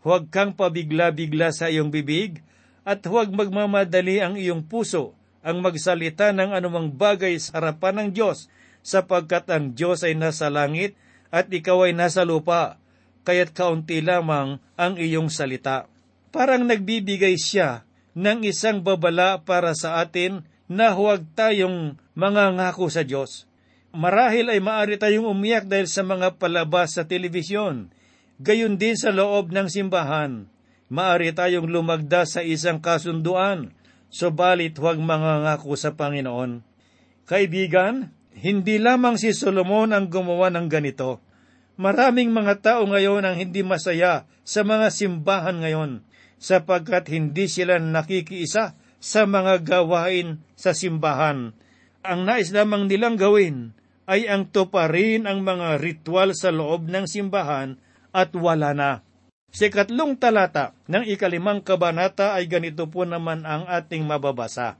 Huwag 0.07 0.31
kang 0.31 0.55
pabigla-bigla 0.55 1.51
sa 1.51 1.67
iyong 1.67 1.91
bibig 1.91 2.39
at 2.87 3.03
huwag 3.03 3.27
magmamadali 3.27 4.23
ang 4.23 4.39
iyong 4.39 4.63
puso 4.63 5.11
ang 5.43 5.59
magsalita 5.59 6.31
ng 6.31 6.55
anumang 6.55 6.95
bagay 6.95 7.35
sa 7.43 7.59
harapan 7.59 8.07
ng 8.07 8.09
Diyos 8.15 8.47
sapagkat 8.87 9.51
ang 9.51 9.75
Diyos 9.75 10.07
ay 10.07 10.15
nasa 10.15 10.47
langit 10.47 10.95
at 11.27 11.51
ikaw 11.51 11.83
ay 11.83 11.91
nasa 11.91 12.23
lupa, 12.23 12.79
kaya't 13.27 13.51
kaunti 13.51 13.99
lamang 13.99 14.63
ang 14.79 14.95
iyong 14.95 15.27
salita. 15.27 15.91
Parang 16.27 16.67
nagbibigay 16.67 17.39
siya 17.39 17.87
ng 18.17 18.43
isang 18.43 18.83
babala 18.83 19.45
para 19.45 19.71
sa 19.77 20.03
atin 20.03 20.43
na 20.67 20.91
huwag 20.91 21.23
tayong 21.37 21.95
mga 22.17 22.59
ngako 22.59 22.91
sa 22.91 23.07
Diyos. 23.07 23.47
Marahil 23.95 24.51
ay 24.51 24.59
maaari 24.59 24.99
tayong 24.99 25.31
umiyak 25.31 25.65
dahil 25.65 25.87
sa 25.87 26.03
mga 26.03 26.35
palabas 26.35 26.99
sa 26.99 27.07
telebisyon, 27.07 27.93
Gayon 28.37 28.77
din 28.77 28.93
sa 28.93 29.09
loob 29.09 29.49
ng 29.49 29.65
simbahan, 29.65 30.45
maari 30.93 31.33
tayong 31.33 31.65
lumagda 31.65 32.21
sa 32.29 32.45
isang 32.45 32.77
kasunduan, 32.77 33.73
subalit 34.13 34.77
huwag 34.77 35.01
mangangako 35.01 35.73
sa 35.73 35.97
Panginoon. 35.97 36.61
Kaibigan, 37.25 38.13
Hindi 38.37 38.77
lamang 38.77 39.17
si 39.17 39.33
Solomon 39.33 39.89
ang 39.89 40.13
gumawa 40.13 40.53
ng 40.53 40.69
ganito. 40.69 41.17
Maraming 41.81 42.29
mga 42.29 42.61
tao 42.61 42.81
ngayon 42.85 43.25
ang 43.25 43.33
hindi 43.33 43.65
masaya 43.65 44.29
sa 44.45 44.61
mga 44.61 44.93
simbahan 44.93 45.57
ngayon 45.57 46.05
sapagkat 46.37 47.09
hindi 47.09 47.49
sila 47.49 47.81
nakikiisa 47.81 48.77
sa 48.97 49.21
mga 49.29 49.61
gawain 49.65 50.41
sa 50.57 50.73
simbahan. 50.73 51.53
Ang 52.05 52.19
nais 52.25 52.49
lamang 52.53 52.87
nilang 52.89 53.17
gawin 53.19 53.77
ay 54.07 54.25
ang 54.31 54.47
tuparin 54.47 55.27
ang 55.27 55.43
mga 55.43 55.77
ritual 55.83 56.31
sa 56.31 56.49
loob 56.49 56.87
ng 56.87 57.05
simbahan 57.05 57.75
at 58.15 58.31
wala 58.33 58.71
na. 58.71 58.91
Sa 59.51 59.67
ikatlong 59.67 60.15
talata 60.15 60.75
ng 60.87 61.03
ikalimang 61.07 61.63
kabanata 61.63 62.35
ay 62.35 62.47
ganito 62.47 62.87
po 62.87 63.03
naman 63.03 63.43
ang 63.43 63.67
ating 63.67 64.03
mababasa. 64.07 64.79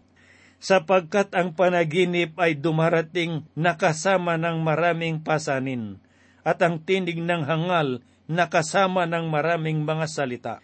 Sapagkat 0.58 1.38
ang 1.38 1.54
panaginip 1.54 2.34
ay 2.42 2.58
dumarating 2.58 3.46
nakasama 3.54 4.42
ng 4.42 4.58
maraming 4.66 5.22
pasanin 5.22 6.02
at 6.42 6.58
ang 6.66 6.82
tinig 6.82 7.22
ng 7.22 7.46
hangal 7.46 8.02
nakasama 8.26 9.06
ng 9.06 9.30
maraming 9.30 9.86
mga 9.86 10.06
salita. 10.10 10.56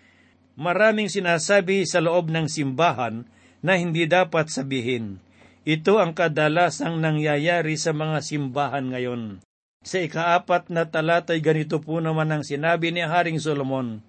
Maraming 0.54 1.10
sinasabi 1.10 1.86
sa 1.89 2.04
loob 2.04 2.30
ng 2.30 2.46
simbahan 2.46 3.26
na 3.66 3.80
hindi 3.80 4.06
dapat 4.06 4.54
sabihin. 4.54 5.18
Ito 5.63 5.98
ang 5.98 6.13
kadalasang 6.13 7.00
nangyayari 7.00 7.80
sa 7.80 7.96
mga 7.96 8.20
simbahan 8.22 8.92
ngayon. 8.92 9.42
Sa 9.84 10.00
ikaapat 10.00 10.72
na 10.72 10.88
talatay 10.88 11.39
ganito 11.39 11.80
po 11.80 12.00
naman 12.04 12.30
ang 12.32 12.44
sinabi 12.44 12.92
ni 12.92 13.04
Haring 13.04 13.39
Solomon, 13.39 14.04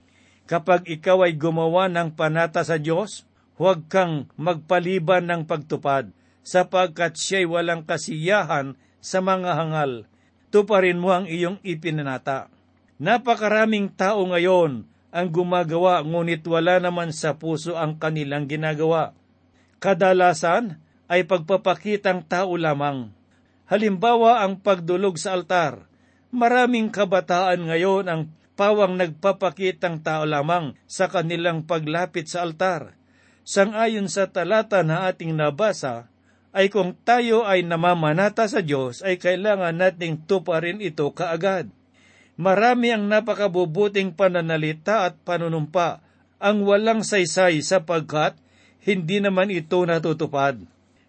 Kapag 0.45 0.85
ikaw 0.85 1.25
ay 1.25 1.41
gumawa 1.41 1.89
ng 1.89 2.13
panata 2.13 2.61
sa 2.61 2.77
Diyos, 2.77 3.25
huwag 3.57 3.89
kang 3.89 4.29
magpaliban 4.37 5.25
ng 5.31 5.49
pagtupad, 5.49 6.13
sapagkat 6.45 7.17
siya'y 7.17 7.49
walang 7.49 7.89
kasiyahan 7.89 8.77
sa 9.01 9.25
mga 9.25 9.57
hangal 9.57 10.05
tuparin 10.55 11.03
mo 11.03 11.11
ang 11.11 11.27
iyong 11.27 11.59
ipinanata. 11.67 12.47
Napakaraming 13.03 13.91
tao 13.91 14.23
ngayon 14.23 14.87
ang 15.15 15.31
gumagawa 15.31 16.03
ngunit 16.03 16.43
wala 16.51 16.83
naman 16.83 17.15
sa 17.15 17.39
puso 17.39 17.79
ang 17.79 18.03
kanilang 18.03 18.51
ginagawa. 18.51 19.15
Kadalasan 19.79 20.83
ay 21.07 21.23
pagpapakitang 21.23 22.27
tao 22.27 22.59
lamang. 22.59 23.15
Halimbawa 23.71 24.43
ang 24.43 24.59
pagdulog 24.59 25.15
sa 25.15 25.39
altar. 25.39 25.87
Maraming 26.35 26.91
kabataan 26.91 27.71
ngayon 27.71 28.11
ang 28.11 28.23
pawang 28.59 28.99
nagpapakitang 28.99 30.03
tao 30.03 30.27
lamang 30.27 30.75
sa 30.91 31.07
kanilang 31.07 31.63
paglapit 31.63 32.27
sa 32.27 32.43
altar. 32.43 32.99
Sangayon 33.47 34.11
sa 34.11 34.27
talata 34.35 34.83
na 34.83 35.07
ating 35.07 35.37
nabasa, 35.37 36.11
ay 36.55 36.71
kung 36.71 36.95
tayo 37.07 37.47
ay 37.47 37.67
namamanata 37.67 38.47
sa 38.47 38.63
Diyos 38.63 39.03
ay 39.03 39.19
kailangan 39.19 39.75
nating 39.75 40.27
tuparin 40.27 40.79
ito 40.83 41.11
kaagad. 41.11 41.71
Marami 42.35 42.91
ang 42.91 43.07
napakabubuting 43.07 44.11
pananalita 44.19 45.07
at 45.07 45.15
panunumpa 45.23 46.03
ang 46.43 46.67
walang 46.67 47.07
saysay 47.07 47.63
sapagkat 47.63 48.35
hindi 48.83 49.23
naman 49.23 49.55
ito 49.55 49.81
natutupad. 49.87 50.59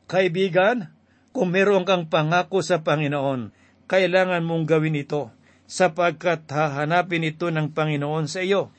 Kaibigan, 0.06 0.94
kung 1.34 1.52
meron 1.52 1.84
kang 1.84 2.08
pangako 2.08 2.62
sa 2.62 2.86
Panginoon, 2.86 3.52
kailangan 3.90 4.46
mong 4.46 4.70
gawin 4.70 5.02
ito 5.02 5.34
sapagkat 5.66 6.46
hahanapin 6.48 7.26
ito 7.26 7.50
ng 7.50 7.74
Panginoon 7.74 8.30
sa 8.30 8.46
iyo. 8.46 8.70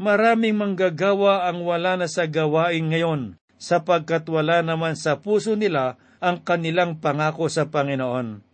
Maraming 0.00 0.56
manggagawa 0.56 1.46
ang 1.46 1.62
wala 1.62 2.00
na 2.00 2.08
sa 2.08 2.24
gawain 2.24 2.88
ngayon 2.88 3.36
sapagkat 3.60 4.26
wala 4.26 4.64
naman 4.64 4.98
sa 4.98 5.20
puso 5.20 5.54
nila 5.54 6.00
ang 6.18 6.42
kanilang 6.42 6.98
pangako 6.98 7.46
sa 7.46 7.68
Panginoon. 7.70 8.51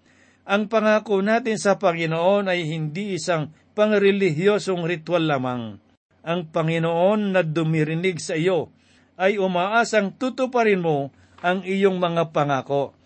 Ang 0.49 0.73
pangako 0.73 1.21
natin 1.21 1.61
sa 1.61 1.77
Panginoon 1.77 2.49
ay 2.49 2.65
hindi 2.65 3.21
isang 3.21 3.53
pangrelihiosong 3.77 4.89
ritual 4.89 5.29
lamang. 5.29 5.77
Ang 6.25 6.41
Panginoon 6.49 7.37
na 7.37 7.45
dumirinig 7.45 8.17
sa 8.17 8.33
iyo 8.33 8.73
ay 9.21 9.37
umaasang 9.37 10.17
tutuparin 10.17 10.81
mo 10.81 11.13
ang 11.45 11.61
iyong 11.69 12.01
mga 12.01 12.33
pangako. 12.33 12.97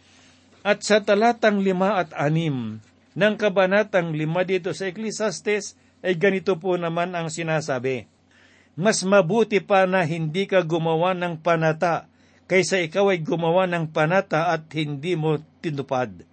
At 0.62 0.86
sa 0.86 1.02
talatang 1.02 1.66
lima 1.66 1.98
at 1.98 2.14
anim 2.14 2.78
ng 3.18 3.34
kabanatang 3.34 4.14
lima 4.14 4.46
dito 4.46 4.70
sa 4.70 4.86
Ecclesiastes 4.86 5.74
ay 6.06 6.14
ganito 6.14 6.54
po 6.62 6.78
naman 6.78 7.10
ang 7.18 7.26
sinasabi 7.26 8.06
mas 8.72 9.04
mabuti 9.04 9.60
pa 9.60 9.84
na 9.84 10.00
hindi 10.04 10.48
ka 10.48 10.64
gumawa 10.64 11.12
ng 11.12 11.44
panata 11.44 12.08
kaysa 12.48 12.80
ikaw 12.80 13.12
ay 13.12 13.20
gumawa 13.20 13.68
ng 13.68 13.92
panata 13.92 14.52
at 14.52 14.68
hindi 14.76 15.16
mo 15.16 15.40
tinupad. 15.60 16.24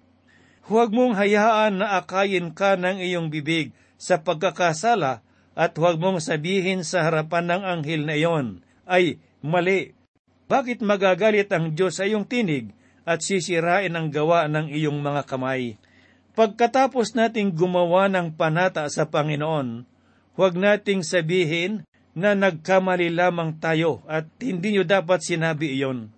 Huwag 0.69 0.93
mong 0.93 1.17
hayaan 1.17 1.82
na 1.82 1.97
akayin 1.97 2.53
ka 2.53 2.77
ng 2.77 3.01
iyong 3.01 3.34
bibig 3.34 3.73
sa 3.97 4.21
pagkakasala 4.21 5.25
at 5.58 5.73
huwag 5.73 5.97
mong 5.97 6.21
sabihin 6.21 6.86
sa 6.86 7.10
harapan 7.10 7.49
ng 7.49 7.62
anghel 7.65 8.05
na 8.05 8.13
iyon, 8.13 8.62
ay 8.86 9.17
mali. 9.41 9.97
Bakit 10.45 10.86
magagalit 10.86 11.49
ang 11.49 11.73
Diyos 11.73 11.97
sa 11.97 12.05
iyong 12.05 12.29
tinig 12.29 12.69
at 13.01 13.25
sisirain 13.25 13.97
ang 13.97 14.13
gawa 14.13 14.45
ng 14.45 14.69
iyong 14.69 15.01
mga 15.01 15.25
kamay? 15.25 15.82
Pagkatapos 16.38 17.17
nating 17.17 17.58
gumawa 17.58 18.05
ng 18.05 18.38
panata 18.38 18.86
sa 18.93 19.10
Panginoon, 19.10 19.89
huwag 20.38 20.53
nating 20.53 21.01
sabihin 21.01 21.82
na 22.13 22.38
nagkamali 22.38 23.10
lamang 23.10 23.58
tayo 23.58 24.05
at 24.05 24.29
hindi 24.38 24.77
nyo 24.77 24.86
dapat 24.86 25.25
sinabi 25.25 25.82
iyon. 25.82 26.13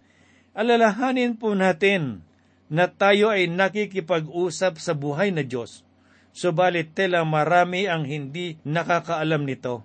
Alalahanin 0.51 1.39
po 1.39 1.55
natin 1.55 2.27
na 2.71 2.88
tayo 2.88 3.36
ay 3.36 3.51
nakikipag-usap 3.51 4.79
sa 4.79 4.95
buhay 4.95 5.36
na 5.36 5.43
Diyos. 5.43 5.84
Subalit 6.31 6.95
tela 6.95 7.27
marami 7.27 7.91
ang 7.91 8.07
hindi 8.07 8.55
nakakaalam 8.63 9.43
nito. 9.43 9.84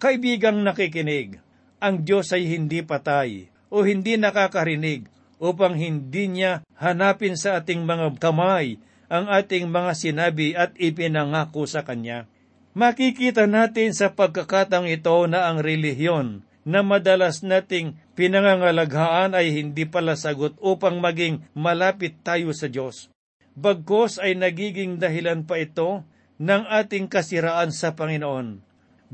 Kaibigang 0.00 0.64
nakikinig, 0.64 1.36
ang 1.76 2.00
Diyos 2.00 2.32
ay 2.32 2.48
hindi 2.48 2.80
patay 2.80 3.52
o 3.68 3.84
hindi 3.84 4.16
nakakarinig 4.16 5.04
upang 5.36 5.76
hindi 5.76 6.32
niya 6.32 6.64
hanapin 6.80 7.36
sa 7.36 7.60
ating 7.60 7.84
mga 7.84 8.16
kamay 8.16 8.80
ang 9.12 9.28
ating 9.28 9.68
mga 9.68 9.92
sinabi 9.92 10.56
at 10.56 10.72
ipinangako 10.80 11.68
sa 11.68 11.84
Kanya. 11.84 12.24
Makikita 12.72 13.44
natin 13.44 13.92
sa 13.92 14.10
pagkakatang 14.10 14.88
ito 14.88 15.14
na 15.28 15.52
ang 15.52 15.60
relihiyon 15.60 16.42
na 16.64 16.80
madalas 16.80 17.44
nating 17.44 17.96
pinangangalaghaan 18.16 19.36
ay 19.36 19.52
hindi 19.52 19.84
pala 19.84 20.16
sagot 20.16 20.56
upang 20.64 20.98
maging 20.98 21.44
malapit 21.52 22.18
tayo 22.24 22.50
sa 22.56 22.72
Diyos. 22.72 23.12
Bagkos 23.54 24.18
ay 24.18 24.34
nagiging 24.34 24.98
dahilan 24.98 25.46
pa 25.46 25.60
ito 25.60 26.02
ng 26.42 26.62
ating 26.66 27.06
kasiraan 27.06 27.70
sa 27.70 27.94
Panginoon. 27.94 28.58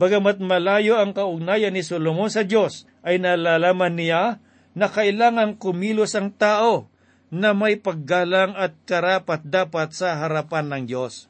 Bagamat 0.00 0.40
malayo 0.40 0.96
ang 0.96 1.12
kaugnayan 1.12 1.76
ni 1.76 1.84
Solomon 1.84 2.32
sa 2.32 2.46
Diyos, 2.46 2.88
ay 3.04 3.20
nalalaman 3.20 3.98
niya 4.00 4.40
na 4.72 4.88
kailangang 4.88 5.60
kumilos 5.60 6.16
ang 6.16 6.32
tao 6.32 6.88
na 7.28 7.52
may 7.52 7.76
paggalang 7.76 8.56
at 8.56 8.74
karapat 8.88 9.44
dapat 9.44 9.92
sa 9.92 10.16
harapan 10.16 10.72
ng 10.72 10.82
Diyos. 10.88 11.28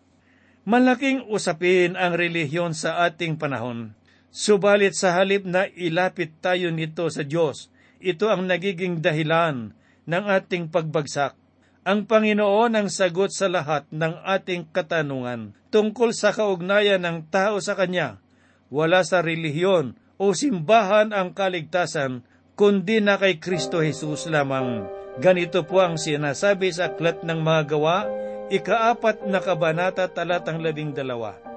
Malaking 0.69 1.27
usapin 1.27 1.97
ang 1.97 2.15
relihiyon 2.15 2.77
sa 2.77 3.03
ating 3.09 3.41
panahon. 3.41 3.97
Subalit 4.31 4.95
sa 4.95 5.19
halip 5.19 5.43
na 5.43 5.67
ilapit 5.75 6.39
tayo 6.39 6.71
nito 6.71 7.03
sa 7.11 7.27
Diyos, 7.27 7.67
ito 7.99 8.31
ang 8.31 8.47
nagiging 8.47 9.03
dahilan 9.03 9.75
ng 10.07 10.25
ating 10.31 10.71
pagbagsak. 10.71 11.35
Ang 11.83 12.07
Panginoon 12.07 12.79
ang 12.79 12.87
sagot 12.87 13.35
sa 13.35 13.51
lahat 13.51 13.91
ng 13.91 14.23
ating 14.23 14.71
katanungan 14.71 15.51
tungkol 15.75 16.15
sa 16.15 16.31
kaugnayan 16.31 17.03
ng 17.03 17.27
tao 17.27 17.59
sa 17.59 17.75
Kanya. 17.75 18.23
Wala 18.71 19.03
sa 19.03 19.19
relihiyon 19.19 19.99
o 20.15 20.31
simbahan 20.31 21.11
ang 21.11 21.35
kaligtasan, 21.35 22.23
kundi 22.55 23.03
na 23.03 23.19
kay 23.19 23.43
Kristo 23.43 23.83
Jesus 23.83 24.31
lamang. 24.31 24.87
Ganito 25.19 25.67
po 25.67 25.83
ang 25.83 25.99
sinasabi 25.99 26.71
sa 26.71 26.95
aklat 26.95 27.27
ng 27.27 27.41
mga 27.43 27.63
gawa, 27.75 28.07
ikaapat 28.47 29.27
na 29.27 29.43
kabanata 29.43 30.07
talatang 30.07 30.63
labing 30.63 30.95
dalawa. 30.95 31.50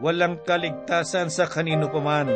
Walang 0.00 0.40
kaligtasan 0.48 1.28
sa 1.28 1.44
kanino 1.44 1.92
paman, 1.92 2.32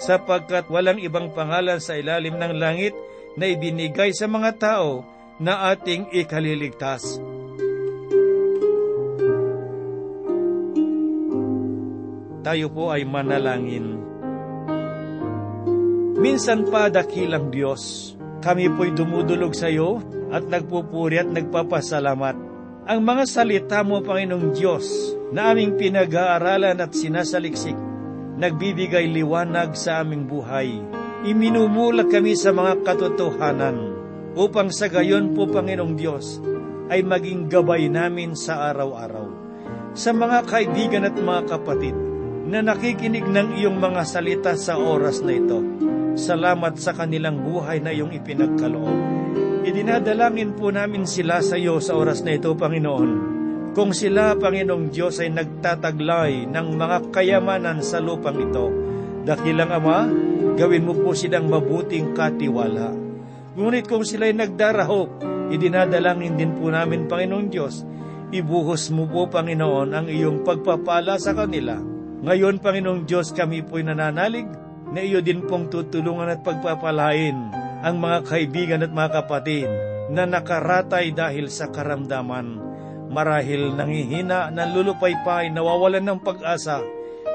sapagkat 0.00 0.72
walang 0.72 0.96
ibang 0.96 1.28
pangalan 1.36 1.76
sa 1.76 2.00
ilalim 2.00 2.40
ng 2.40 2.56
langit 2.56 2.96
na 3.36 3.52
ibinigay 3.52 4.16
sa 4.16 4.24
mga 4.28 4.56
tao 4.56 5.04
na 5.36 5.72
ating 5.72 6.08
ikaliligtas. 6.12 7.20
Tayo 12.42 12.66
po 12.72 12.90
ay 12.90 13.04
manalangin. 13.06 14.00
Minsan 16.16 16.66
pa 16.72 16.88
dakilang 16.88 17.52
Diyos, 17.52 18.14
kami 18.40 18.72
po'y 18.72 18.96
dumudulog 18.96 19.52
sa 19.52 19.68
iyo 19.68 20.00
at 20.32 20.48
nagpupuri 20.48 21.20
at 21.20 21.28
nagpapasalamat 21.28 22.52
ang 22.82 22.98
mga 23.06 23.24
salita 23.30 23.78
mo, 23.86 24.02
Panginoong 24.02 24.58
Diyos, 24.58 25.14
na 25.32 25.56
aming 25.56 25.80
pinag-aaralan 25.80 26.76
at 26.76 26.92
sinasaliksik, 26.92 27.76
nagbibigay 28.36 29.08
liwanag 29.08 29.72
sa 29.72 30.04
aming 30.04 30.28
buhay. 30.28 30.76
Iminumulat 31.24 32.12
kami 32.12 32.36
sa 32.36 32.52
mga 32.52 32.84
katotohanan, 32.84 33.96
upang 34.36 34.68
sa 34.68 34.92
gayon 34.92 35.32
po, 35.32 35.48
Panginoong 35.48 35.96
Diyos, 35.96 36.36
ay 36.92 37.00
maging 37.00 37.48
gabay 37.48 37.88
namin 37.88 38.36
sa 38.36 38.68
araw-araw. 38.68 39.40
Sa 39.96 40.12
mga 40.12 40.44
kaibigan 40.44 41.08
at 41.08 41.16
mga 41.16 41.42
kapatid 41.48 41.96
na 42.48 42.60
nakikinig 42.60 43.24
ng 43.24 43.56
iyong 43.56 43.80
mga 43.80 44.02
salita 44.04 44.52
sa 44.56 44.76
oras 44.76 45.24
na 45.24 45.32
ito, 45.32 45.64
salamat 46.12 46.76
sa 46.76 46.92
kanilang 46.92 47.40
buhay 47.40 47.80
na 47.80 47.92
iyong 47.92 48.12
ipinagkaloob. 48.12 48.98
Idinadalangin 49.64 50.58
po 50.58 50.68
namin 50.74 51.08
sila 51.08 51.40
sa 51.40 51.56
iyo 51.56 51.80
sa 51.80 51.96
oras 51.96 52.20
na 52.20 52.36
ito, 52.36 52.52
Panginoon. 52.52 53.31
Kung 53.72 53.96
sila, 53.96 54.36
Panginoong 54.36 54.92
Diyos, 54.92 55.16
ay 55.24 55.32
nagtataglay 55.32 56.44
ng 56.44 56.76
mga 56.76 57.08
kayamanan 57.08 57.80
sa 57.80 58.04
lupang 58.04 58.36
ito, 58.36 58.68
dakilang 59.24 59.72
Ama, 59.72 60.12
gawin 60.60 60.84
mo 60.84 60.92
po 60.92 61.16
silang 61.16 61.48
mabuting 61.48 62.12
katiwala. 62.12 62.92
Ngunit 63.56 63.88
kung 63.88 64.04
sila'y 64.04 64.36
nagdarahok, 64.36 65.24
idinadalangin 65.48 66.36
din 66.36 66.52
po 66.52 66.68
namin, 66.68 67.08
Panginoong 67.08 67.48
Diyos, 67.48 67.80
ibuhos 68.28 68.92
mo 68.92 69.08
po, 69.08 69.32
Panginoon, 69.32 69.96
ang 69.96 70.04
iyong 70.04 70.44
pagpapala 70.44 71.16
sa 71.16 71.32
kanila. 71.32 71.80
Ngayon, 72.28 72.60
Panginoong 72.60 73.08
Diyos, 73.08 73.32
kami 73.32 73.64
po'y 73.64 73.88
nananalig 73.88 74.52
na 74.92 75.00
iyo 75.00 75.24
din 75.24 75.48
pong 75.48 75.72
tutulungan 75.72 76.28
at 76.28 76.44
pagpapalain 76.44 77.36
ang 77.80 77.96
mga 77.96 78.18
kaibigan 78.28 78.84
at 78.84 78.92
mga 78.92 79.24
kapatid 79.24 79.64
na 80.12 80.28
nakaratay 80.28 81.08
dahil 81.16 81.48
sa 81.48 81.72
karamdaman 81.72 82.71
Marahil 83.12 83.76
nangihina, 83.76 84.48
nalulupaypay, 84.48 85.52
nawawalan 85.52 86.00
ng 86.00 86.20
pag-asa, 86.24 86.80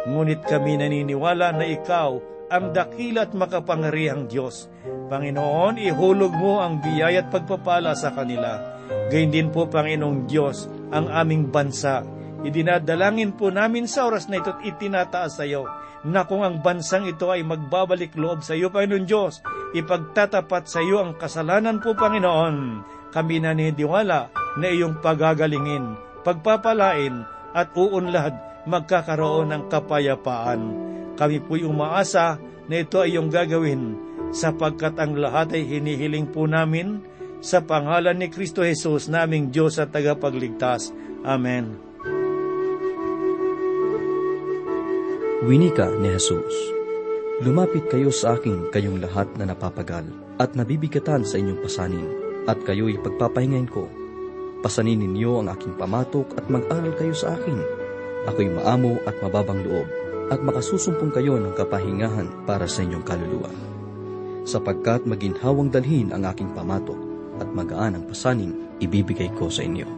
ngunit 0.09 0.41
kami 0.49 0.81
naniniwala 0.81 1.53
na 1.53 1.69
ikaw 1.69 2.17
ang 2.49 2.73
dakila 2.73 3.29
at 3.29 3.37
makapangyarihang 3.37 4.25
Diyos. 4.25 4.65
Panginoon, 5.07 5.77
ihulog 5.77 6.33
mo 6.33 6.65
ang 6.65 6.81
biyaya 6.81 7.21
at 7.21 7.29
pagpapala 7.29 7.93
sa 7.93 8.09
kanila. 8.09 8.57
Gayun 9.13 9.29
din 9.29 9.47
po, 9.53 9.69
Panginoong 9.69 10.25
Diyos, 10.25 10.65
ang 10.89 11.13
aming 11.13 11.53
bansa. 11.53 12.01
Idinadalangin 12.41 13.37
po 13.37 13.53
namin 13.53 13.85
sa 13.85 14.09
oras 14.09 14.25
na 14.31 14.41
ito 14.41 14.57
at 14.57 14.65
itinataas 14.65 15.37
sa 15.37 15.45
iyo 15.45 15.69
na 16.07 16.23
kung 16.23 16.41
ang 16.41 16.63
bansang 16.63 17.09
ito 17.09 17.29
ay 17.29 17.45
magbabalik 17.45 18.17
loob 18.17 18.41
sa 18.41 18.57
iyo, 18.57 18.73
Panginoon 18.73 19.05
Diyos, 19.05 19.45
ipagtatapat 19.77 20.65
sa 20.65 20.81
iyo 20.81 21.05
ang 21.05 21.19
kasalanan 21.21 21.77
po, 21.83 21.93
Panginoon. 21.93 22.55
Kami 23.13 23.35
naniniwala 23.43 24.46
na 24.57 24.67
iyong 24.73 24.99
pagagalingin, 24.99 25.95
pagpapalain 26.25 27.23
at 27.53 27.71
uunlad 27.77 28.33
magkakaroon 28.67 29.53
ng 29.53 29.63
kapayapaan. 29.71 30.61
Kami 31.17 31.37
po'y 31.41 31.63
umaasa 31.63 32.37
na 32.67 32.75
ito 32.83 32.99
ay 33.01 33.15
iyong 33.15 33.31
gagawin 33.31 33.95
sapagkat 34.35 34.99
ang 34.99 35.15
lahat 35.15 35.55
ay 35.55 35.63
hinihiling 35.63 36.27
po 36.29 36.45
namin 36.45 36.99
sa 37.39 37.63
pangalan 37.63 38.17
ni 38.17 38.27
Kristo 38.27 38.65
Jesus 38.65 39.07
naming 39.07 39.53
Diyos 39.53 39.79
at 39.79 39.93
tagapagligtas. 39.93 40.91
Amen. 41.23 41.79
Winika 45.47 45.87
ni 46.01 46.11
Jesus, 46.11 46.77
Lumapit 47.37 47.85
kayo 47.93 48.09
sa 48.09 48.33
akin 48.33 48.73
kayong 48.73 48.97
lahat 48.97 49.29
na 49.37 49.45
napapagal 49.45 50.09
at 50.41 50.57
nabibigatan 50.57 51.21
sa 51.21 51.37
inyong 51.37 51.61
pasanin, 51.61 52.09
at 52.49 52.57
kayo'y 52.65 52.97
pagpapahingain 52.97 53.69
ko 53.69 53.85
Pasanin 54.61 55.01
ninyo 55.01 55.41
ang 55.41 55.47
aking 55.53 55.77
pamatok 55.77 56.33
at 56.37 56.49
mag-aral 56.49 56.93
kayo 56.97 57.13
sa 57.13 57.37
akin. 57.37 57.57
Ako'y 58.25 58.49
maamo 58.49 58.99
at 59.05 59.15
mababang 59.23 59.61
loob, 59.63 59.87
at 60.29 60.43
makasusumpong 60.43 61.15
kayo 61.15 61.39
ng 61.39 61.55
kapahingahan 61.55 62.27
para 62.43 62.67
sa 62.67 62.83
inyong 62.83 63.05
kaluluwa. 63.05 63.51
Sapagkat 64.47 65.03
maginhawang 65.07 65.71
dalhin 65.71 66.11
ang 66.11 66.27
aking 66.27 66.51
pamatok 66.55 66.99
at 67.41 67.47
magaan 67.51 67.99
ang 67.99 68.05
pasaning 68.07 68.53
ibibigay 68.81 69.31
ko 69.35 69.47
sa 69.47 69.63
inyo. 69.63 69.96